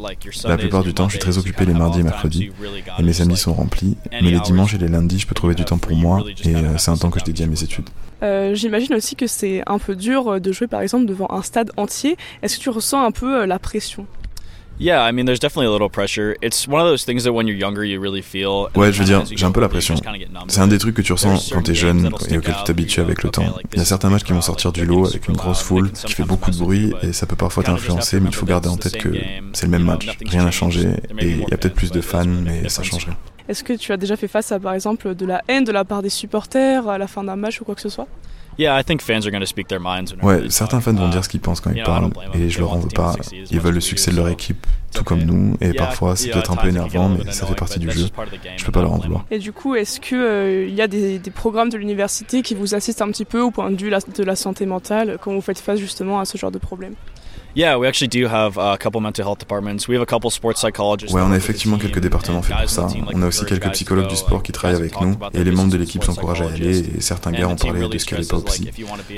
La 0.45 0.57
plupart 0.57 0.83
du 0.83 0.95
temps, 0.95 1.09
je 1.09 1.13
suis 1.13 1.19
très 1.19 1.39
occupé 1.39 1.65
les 1.65 1.75
mardis 1.75 2.01
et 2.01 2.03
mercredis 2.03 2.51
et 2.99 3.03
mes 3.03 3.13
samedis 3.13 3.37
sont 3.37 3.55
remplis, 3.55 3.97
mais 4.11 4.31
les 4.31 4.41
dimanches 4.41 4.75
et 4.75 4.79
les 4.79 4.89
lundis, 4.89 5.19
je 5.19 5.27
peux 5.27 5.35
trouver 5.35 5.55
du 5.55 5.65
temps 5.65 5.79
pour 5.79 5.97
moi 5.97 6.23
et 6.45 6.55
euh, 6.55 6.79
c'est 6.79 6.91
un 6.91 6.97
temps 6.97 7.11
que 7.11 7.21
je 7.21 7.25
dédie 7.25 7.43
à 7.43 7.47
mes 7.47 7.63
études. 7.63 7.89
Euh, 8.23 8.55
J'imagine 8.55 8.95
aussi 8.95 9.15
que 9.15 9.27
c'est 9.27 9.63
un 9.67 9.79
peu 9.79 9.95
dur 9.95 10.41
de 10.41 10.53
jouer 10.53 10.67
par 10.67 10.81
exemple 10.81 11.05
devant 11.07 11.31
un 11.31 11.43
stade 11.43 11.71
entier. 11.77 12.17
Est-ce 12.43 12.57
que 12.57 12.63
tu 12.63 12.71
ressens 12.71 13.05
un 13.05 13.11
peu 13.11 13.43
euh, 13.43 13.47
la 13.47 13.59
pression? 13.59 14.07
Yeah, 14.79 15.03
I 15.09 15.13
mean, 15.13 15.25
there's 15.25 15.41
definitely 15.41 15.69
a 15.69 15.71
little 15.71 15.89
pressure. 15.89 16.37
It's 16.43 16.69
one 16.69 16.83
of 16.83 16.87
those 16.87 17.05
things 17.05 17.25
that 17.25 17.33
when 17.33 17.47
you're 17.47 17.57
younger, 17.57 17.83
you 17.83 17.99
really 17.99 18.21
feel. 18.23 18.69
Ouais, 18.75 18.93
je 18.93 18.99
veux 18.99 19.07
dire, 19.07 19.25
j'ai 19.25 19.47
un 19.47 19.51
peu 19.51 19.61
la 19.61 19.69
pression. 19.69 19.95
C'est 20.49 20.61
un 20.61 20.69
des 20.69 20.79
trucs 20.79 20.95
que 20.95 21.03
tu 21.03 21.13
ressens 21.13 21.51
quand 21.51 21.63
t'es 21.63 21.75
jeune 21.75 22.11
et 22.29 22.37
auquel 22.37 22.55
tu 22.55 22.65
t'habitues 22.65 23.01
avec 23.01 23.23
le 23.23 23.31
temps. 23.31 23.57
Il 23.73 23.79
y 23.79 23.83
a 23.83 23.85
certains 23.87 24.11
matchs 24.11 24.25
qui 24.25 24.33
vont 24.33 24.43
sortir 24.43 24.73
du 24.73 24.85
lot 24.85 25.07
avec 25.07 25.29
une 25.29 25.37
grosse 25.37 25.63
foule 25.63 25.91
qui 25.93 26.13
fait 26.13 26.25
beaucoup 26.25 26.51
de 26.51 26.59
bruit 26.59 26.93
et 27.03 27.13
ça 27.13 27.27
peut 27.27 27.37
parfois 27.37 27.63
t'influencer, 27.63 28.21
mais 28.21 28.29
il 28.29 28.35
faut 28.35 28.47
garder 28.47 28.69
en 28.69 28.77
tête 28.77 28.99
que 28.99 29.13
c'est 29.53 29.67
le 29.67 29.71
même 29.73 29.85
match. 29.85 30.09
Rien 30.27 30.45
n'a 30.45 30.51
changé 30.51 30.89
et 31.19 31.31
il 31.31 31.41
y 31.41 31.55
a 31.55 31.57
peut-être 31.57 31.75
plus 31.75 31.91
de 31.91 32.01
fans, 32.01 32.25
mais 32.27 32.69
ça 32.69 32.83
change 32.83 33.07
rien. 33.07 33.17
Est-ce 33.49 33.63
que 33.63 33.73
tu 33.73 33.93
as 33.93 33.97
déjà 33.97 34.17
fait 34.17 34.27
face 34.29 34.51
à, 34.51 34.59
par 34.59 34.75
exemple, 34.75 35.15
de 35.15 35.25
la 35.25 35.41
haine 35.47 35.63
de 35.65 35.71
la 35.71 35.85
part 35.85 36.03
des 36.03 36.11
supporters 36.11 36.89
à 36.89 36.99
la 36.99 37.07
fin 37.07 37.23
d'un 37.23 37.37
match 37.37 37.61
ou 37.61 37.65
quoi 37.65 37.77
que 37.77 37.81
ce 37.81 37.89
soit? 37.89 38.09
Ouais, 40.23 40.49
certains 40.49 40.81
fans 40.81 40.95
vont 40.95 41.09
dire 41.09 41.25
ce 41.25 41.29
qu'ils 41.29 41.41
pensent 41.41 41.61
quand 41.61 41.71
ils 41.71 41.83
parlent, 41.83 42.11
et 42.35 42.49
je 42.49 42.59
leur 42.59 42.73
en 42.73 42.79
veux 42.79 42.89
pas. 42.89 43.15
Ils 43.51 43.61
veulent 43.61 43.75
le 43.75 43.81
succès 43.81 44.11
de 44.11 44.17
leur 44.17 44.29
équipe, 44.29 44.67
tout 44.95 45.05
comme 45.05 45.23
nous, 45.23 45.57
et 45.61 45.73
parfois 45.73 46.17
c'est 46.17 46.31
peut-être 46.31 46.53
un 46.53 46.57
peu 46.57 46.69
énervant, 46.69 47.09
mais 47.09 47.33
ça 47.33 47.47
fait 47.47 47.55
partie 47.55 47.79
du 47.79 47.91
jeu. 47.91 48.07
Je 48.57 48.65
peux 48.65 48.73
pas 48.73 48.83
leur 48.83 48.93
en 48.93 48.99
vouloir. 48.99 49.25
Et 49.31 49.39
du 49.39 49.53
coup, 49.53 49.75
est-ce 49.75 50.01
qu'il 50.01 50.19
euh, 50.19 50.69
y 50.69 50.81
a 50.81 50.89
des, 50.89 51.21
programmes 51.35 51.69
de 51.69 51.77
l'université 51.77 52.43
qui 52.43 52.55
vous 52.55 52.75
assistent 52.75 53.03
un 53.03 53.09
petit 53.09 53.25
peu 53.25 53.41
au 53.41 53.51
point 53.51 53.71
de 53.71 53.77
vue 53.77 53.91
de 53.91 54.25
la 54.25 54.37
santé 54.37 54.65
mentale 54.65 55.19
quand 55.21 55.33
vous 55.33 55.41
faites 55.41 55.59
face 55.59 55.79
justement 55.79 56.19
à 56.21 56.25
ce 56.25 56.39
genre 56.39 56.51
de 56.51 56.59
problème? 56.59 56.95
Yeah, 57.57 57.79
we 57.79 57.89
actually 57.89 58.09
do 58.09 58.29
have 58.29 58.59
a 58.59 58.77
couple 58.77 59.01
mental 59.01 59.25
health 59.25 59.39
departments. 59.39 59.89
We 59.89 59.95
have 59.95 60.03
a 60.03 60.07
couple 60.07 60.31
sports 60.31 60.61
psychologists. 60.61 61.15
Ouais, 61.15 61.23
on 61.23 61.33
a 61.33 61.37
effectivement 61.39 61.79
quelques 61.79 62.01
départements 62.01 62.43
faits 62.43 62.55
pour 62.59 62.69
ça. 62.69 62.87
On 63.15 63.23
a 63.23 63.27
aussi 63.27 63.47
quelques 63.47 63.71
psychologues 63.71 64.09
du 64.09 64.17
sport 64.17 64.43
qui 64.43 64.53
travaillent 64.53 64.77
avec 64.77 65.01
nous 65.01 65.17
et 65.33 65.43
les 65.43 65.51
membres 65.51 65.73
de 65.73 65.79
l'équipe 65.79 66.05
s'encouragent 66.05 66.43
à 66.43 66.51
y 66.51 66.55
aller 66.55 66.79
et 66.81 67.01
certains 67.01 67.33
gars 67.33 67.49
ont 67.49 67.57
parlé 67.57 67.89
de 67.89 67.97
ce 67.99 68.05
qu'elle 68.05 68.21
est 68.21 68.31
pas 68.31 68.37
au 68.37 68.43
psy. 68.43 68.71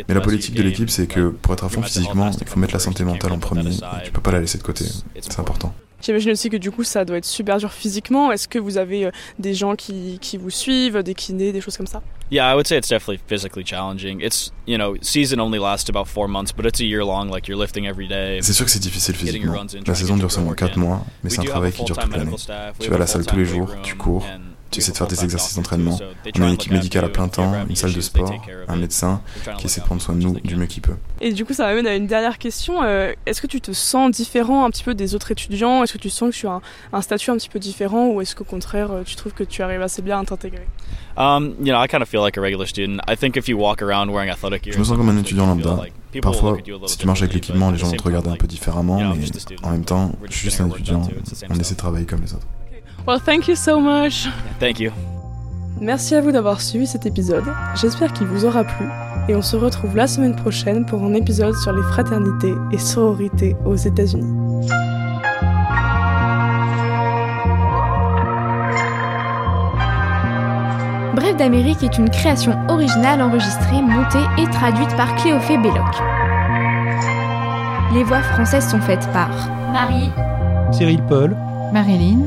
Mais 0.09 0.15
la 0.15 0.21
politique 0.21 0.55
de 0.55 0.63
l'équipe, 0.63 0.89
c'est 0.89 1.09
que 1.09 1.31
pour 1.31 1.55
être 1.55 1.65
à 1.65 1.69
fond 1.69 1.83
physiquement, 1.83 2.31
il 2.41 2.47
faut 2.47 2.61
mettre 2.61 2.75
la 2.75 2.81
santé 2.81 3.03
mentale 3.03 3.33
en 3.33 3.39
premier 3.39 3.71
et 3.71 4.05
tu 4.05 4.13
peux 4.13 4.23
pas 4.23 4.33
la 4.33 4.41
laisser 4.41 4.59
de 4.59 4.63
côté. 4.63 4.85
C'est 5.21 5.41
important. 5.41 5.75
J'imagine 6.01 6.31
aussi 6.31 6.49
que 6.49 6.57
du 6.57 6.71
coup 6.71 6.85
ça 6.85 7.05
doit 7.05 7.17
être 7.17 7.25
super 7.25 7.59
dur 7.59 7.73
physiquement. 7.73 8.31
Est-ce 8.31 8.47
que 8.47 8.61
vous 8.61 8.79
avez 8.79 9.07
euh, 9.07 9.11
des 9.41 9.53
gens 9.53 9.75
qui, 9.75 10.19
qui 10.21 10.37
vous 10.37 10.51
suivent, 10.51 11.03
des 11.03 11.15
kinés, 11.15 11.51
des 11.51 11.61
choses 11.61 11.77
comme 11.77 11.89
ça? 11.89 12.03
Yeah, 12.31 12.47
I 12.47 12.55
would 12.55 12.67
say 12.67 12.77
it's 12.77 12.89
definitely 12.89 13.21
physically 13.27 13.65
challenging. 13.65 14.21
It's, 14.21 14.53
you 14.67 14.77
know, 14.77 14.97
season 15.01 15.41
only 15.41 15.59
lasts 15.59 15.89
about 15.89 16.09
four 16.09 16.29
months, 16.29 16.53
but 16.53 16.67
it's 16.67 16.79
a 16.81 16.85
year 16.85 17.03
long, 17.03 17.31
like 17.31 17.49
you're 17.49 17.59
lifting 17.59 17.87
every 17.87 18.07
day. 18.07 18.41
C'est 18.43 18.53
sûr 18.53 18.67
que 18.67 18.71
c'est 18.71 18.83
difficile 18.83 19.15
physiquement. 19.15 19.55
La 19.87 19.95
saison 19.95 20.17
dure 20.17 20.31
seulement 20.31 20.53
4 20.53 20.77
mois, 20.77 21.05
mais 21.25 21.31
c'est 21.31 21.41
un 21.41 21.45
travail 21.45 21.73
qui 21.73 21.85
dure 21.85 21.97
toute 21.97 22.15
l'année. 22.15 22.37
Tu 22.79 22.91
vas 22.91 22.97
à 22.97 22.99
la 22.99 23.07
salle 23.07 23.25
tous 23.25 23.37
les 23.37 23.47
jours, 23.47 23.75
tu 23.83 23.95
cours, 23.95 24.27
tu 24.71 24.81
essaies 24.81 24.93
de 24.93 24.97
faire 24.97 25.07
des 25.07 25.25
exercices 25.25 25.57
d'entraînement. 25.57 25.99
On 26.37 26.43
a 26.43 26.49
une 26.49 26.55
équipe 26.55 26.73
médicale 26.73 27.05
à 27.05 27.09
plein 27.09 27.29
temps, 27.29 27.53
une 27.69 27.77
salle 27.77 27.93
de 27.93 28.01
sport, 28.01 28.35
un 28.69 28.77
médecin 28.77 29.23
qui 29.59 29.67
essaie 29.67 29.81
de 29.81 29.87
prendre 29.87 30.03
soin 30.03 30.15
de 30.15 30.23
nous 30.23 30.41
du 30.41 30.57
mieux 30.57 30.67
qu'il 30.67 30.83
peut. 30.83 30.97
Et 31.21 31.33
du 31.33 31.45
coup, 31.45 31.53
ça 31.53 31.67
m'amène 31.67 31.87
à 31.87 31.95
une 31.95 32.07
dernière 32.07 32.39
question. 32.39 32.83
Euh, 32.83 33.13
est-ce 33.27 33.41
que 33.41 33.47
tu 33.47 33.61
te 33.61 33.73
sens 33.73 34.11
différent 34.11 34.65
un 34.65 34.71
petit 34.71 34.85
peu 34.85 34.95
des 34.95 35.15
autres 35.15 35.31
étudiants? 35.31 35.83
Est-ce 35.83 35.95
que 35.95 35.99
tu 35.99 36.11
sens 36.11 36.35
que 36.35 36.41
tu 36.41 36.47
as 36.47 36.61
un, 36.93 37.03
statut 37.03 37.31
un 37.31 37.37
petit 37.37 37.49
peu 37.49 37.59
différent 37.59 38.09
ou 38.09 38.21
est-ce 38.21 38.37
qu'au 38.37 38.45
contraire, 38.45 38.91
euh, 38.93 39.03
tu 39.05 39.17
trouves 39.17 39.33
que 39.33 39.45
tu 39.45 39.63
arrives 39.63 39.83
assez 39.83 40.03
bien 40.03 40.21
à 40.21 40.25
t'intégrer? 40.25 40.67
Um, 41.17 41.55
you 41.61 41.73
know, 41.73 41.83
I 41.83 41.89
kind 41.89 42.03
of 42.03 42.09
feel 42.09 42.21
like 42.21 42.39
a 42.39 42.41
regular 42.41 42.67
student. 42.67 43.01
I 43.09 43.17
think 43.17 43.37
if 43.37 43.49
you 43.49 43.59
walk 43.59 43.83
around 43.83 44.11
wearing 44.11 44.31
athletic 44.31 44.65
gear, 44.65 44.75
je 44.75 44.79
me 44.79 44.85
sens 44.85 44.97
comme 44.97 45.09
un 45.09 45.19
étudiant 45.19 45.47
lambda. 45.47 45.81
Parfois, 46.23 46.57
si 46.87 46.99
tu 46.99 47.07
marches 47.07 47.23
avec 47.23 47.35
l'équipement, 47.35 47.71
les 47.71 47.79
gens 47.79 47.89
vont 47.89 47.97
te 47.97 48.03
regarder 48.03 48.31
un 48.31 48.37
peu 48.37 48.47
différemment, 48.47 48.99
mais 48.99 49.27
en 49.63 49.71
même 49.71 49.85
temps, 49.85 50.13
je 50.29 50.33
suis 50.33 50.45
juste 50.45 50.61
un 50.61 50.69
étudiant. 50.69 51.03
On 51.51 51.59
essaie 51.59 51.75
de 51.75 51.79
travailler 51.79 52.07
comme 52.07 52.23
les 52.23 52.35
autres. 52.35 52.47
Well, 53.07 53.21
thank 53.21 53.49
you 53.49 53.55
so 53.57 53.81
much. 53.81 54.29
Thank 54.61 54.81
you. 54.81 54.91
Merci 55.81 56.15
à 56.17 56.21
vous 56.21 56.33
d'avoir 56.33 56.61
suivi 56.61 56.87
cet 56.87 57.07
épisode, 57.07 57.45
j'espère 57.77 58.13
qu'il 58.13 58.27
vous 58.27 58.45
aura 58.45 58.65
plu 58.65 58.87
et 59.29 59.37
on 59.37 59.43
se 59.43 59.57
retrouve 59.57 59.95
la 59.97 60.09
semaine 60.09 60.35
prochaine 60.35 60.85
pour 60.87 61.03
un 61.05 61.15
épisode 61.15 61.55
sur 61.55 61.73
les 61.73 61.83
fraternités 61.83 62.55
et 62.73 62.79
sororités 62.79 63.55
aux 63.65 63.77
États-Unis. 63.77 64.67
Bref 71.15 71.37
d'Amérique 71.37 71.83
est 71.83 71.99
une 71.99 72.11
création 72.11 72.57
originale 72.69 73.21
enregistrée, 73.23 73.83
montée 73.83 74.25
et 74.39 74.47
traduite 74.51 74.95
par 74.97 75.15
Cléophée 75.17 75.59
Belloc. 75.59 75.95
Les 77.95 78.03
voix 78.05 78.23
françaises 78.23 78.69
sont 78.69 78.81
faites 78.81 79.09
par 79.13 79.31
Marie, 79.73 80.11
Cyril 80.73 81.03
Paul, 81.09 81.37
Marilyn, 81.73 82.21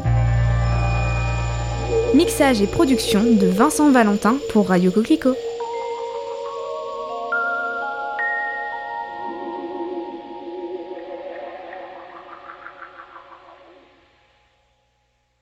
Mixage 2.14 2.62
et 2.62 2.68
production 2.68 3.24
de 3.24 3.48
Vincent 3.48 3.90
Valentin 3.90 4.36
pour 4.50 4.68
Radio 4.68 4.92
Coquelicot. 4.92 5.36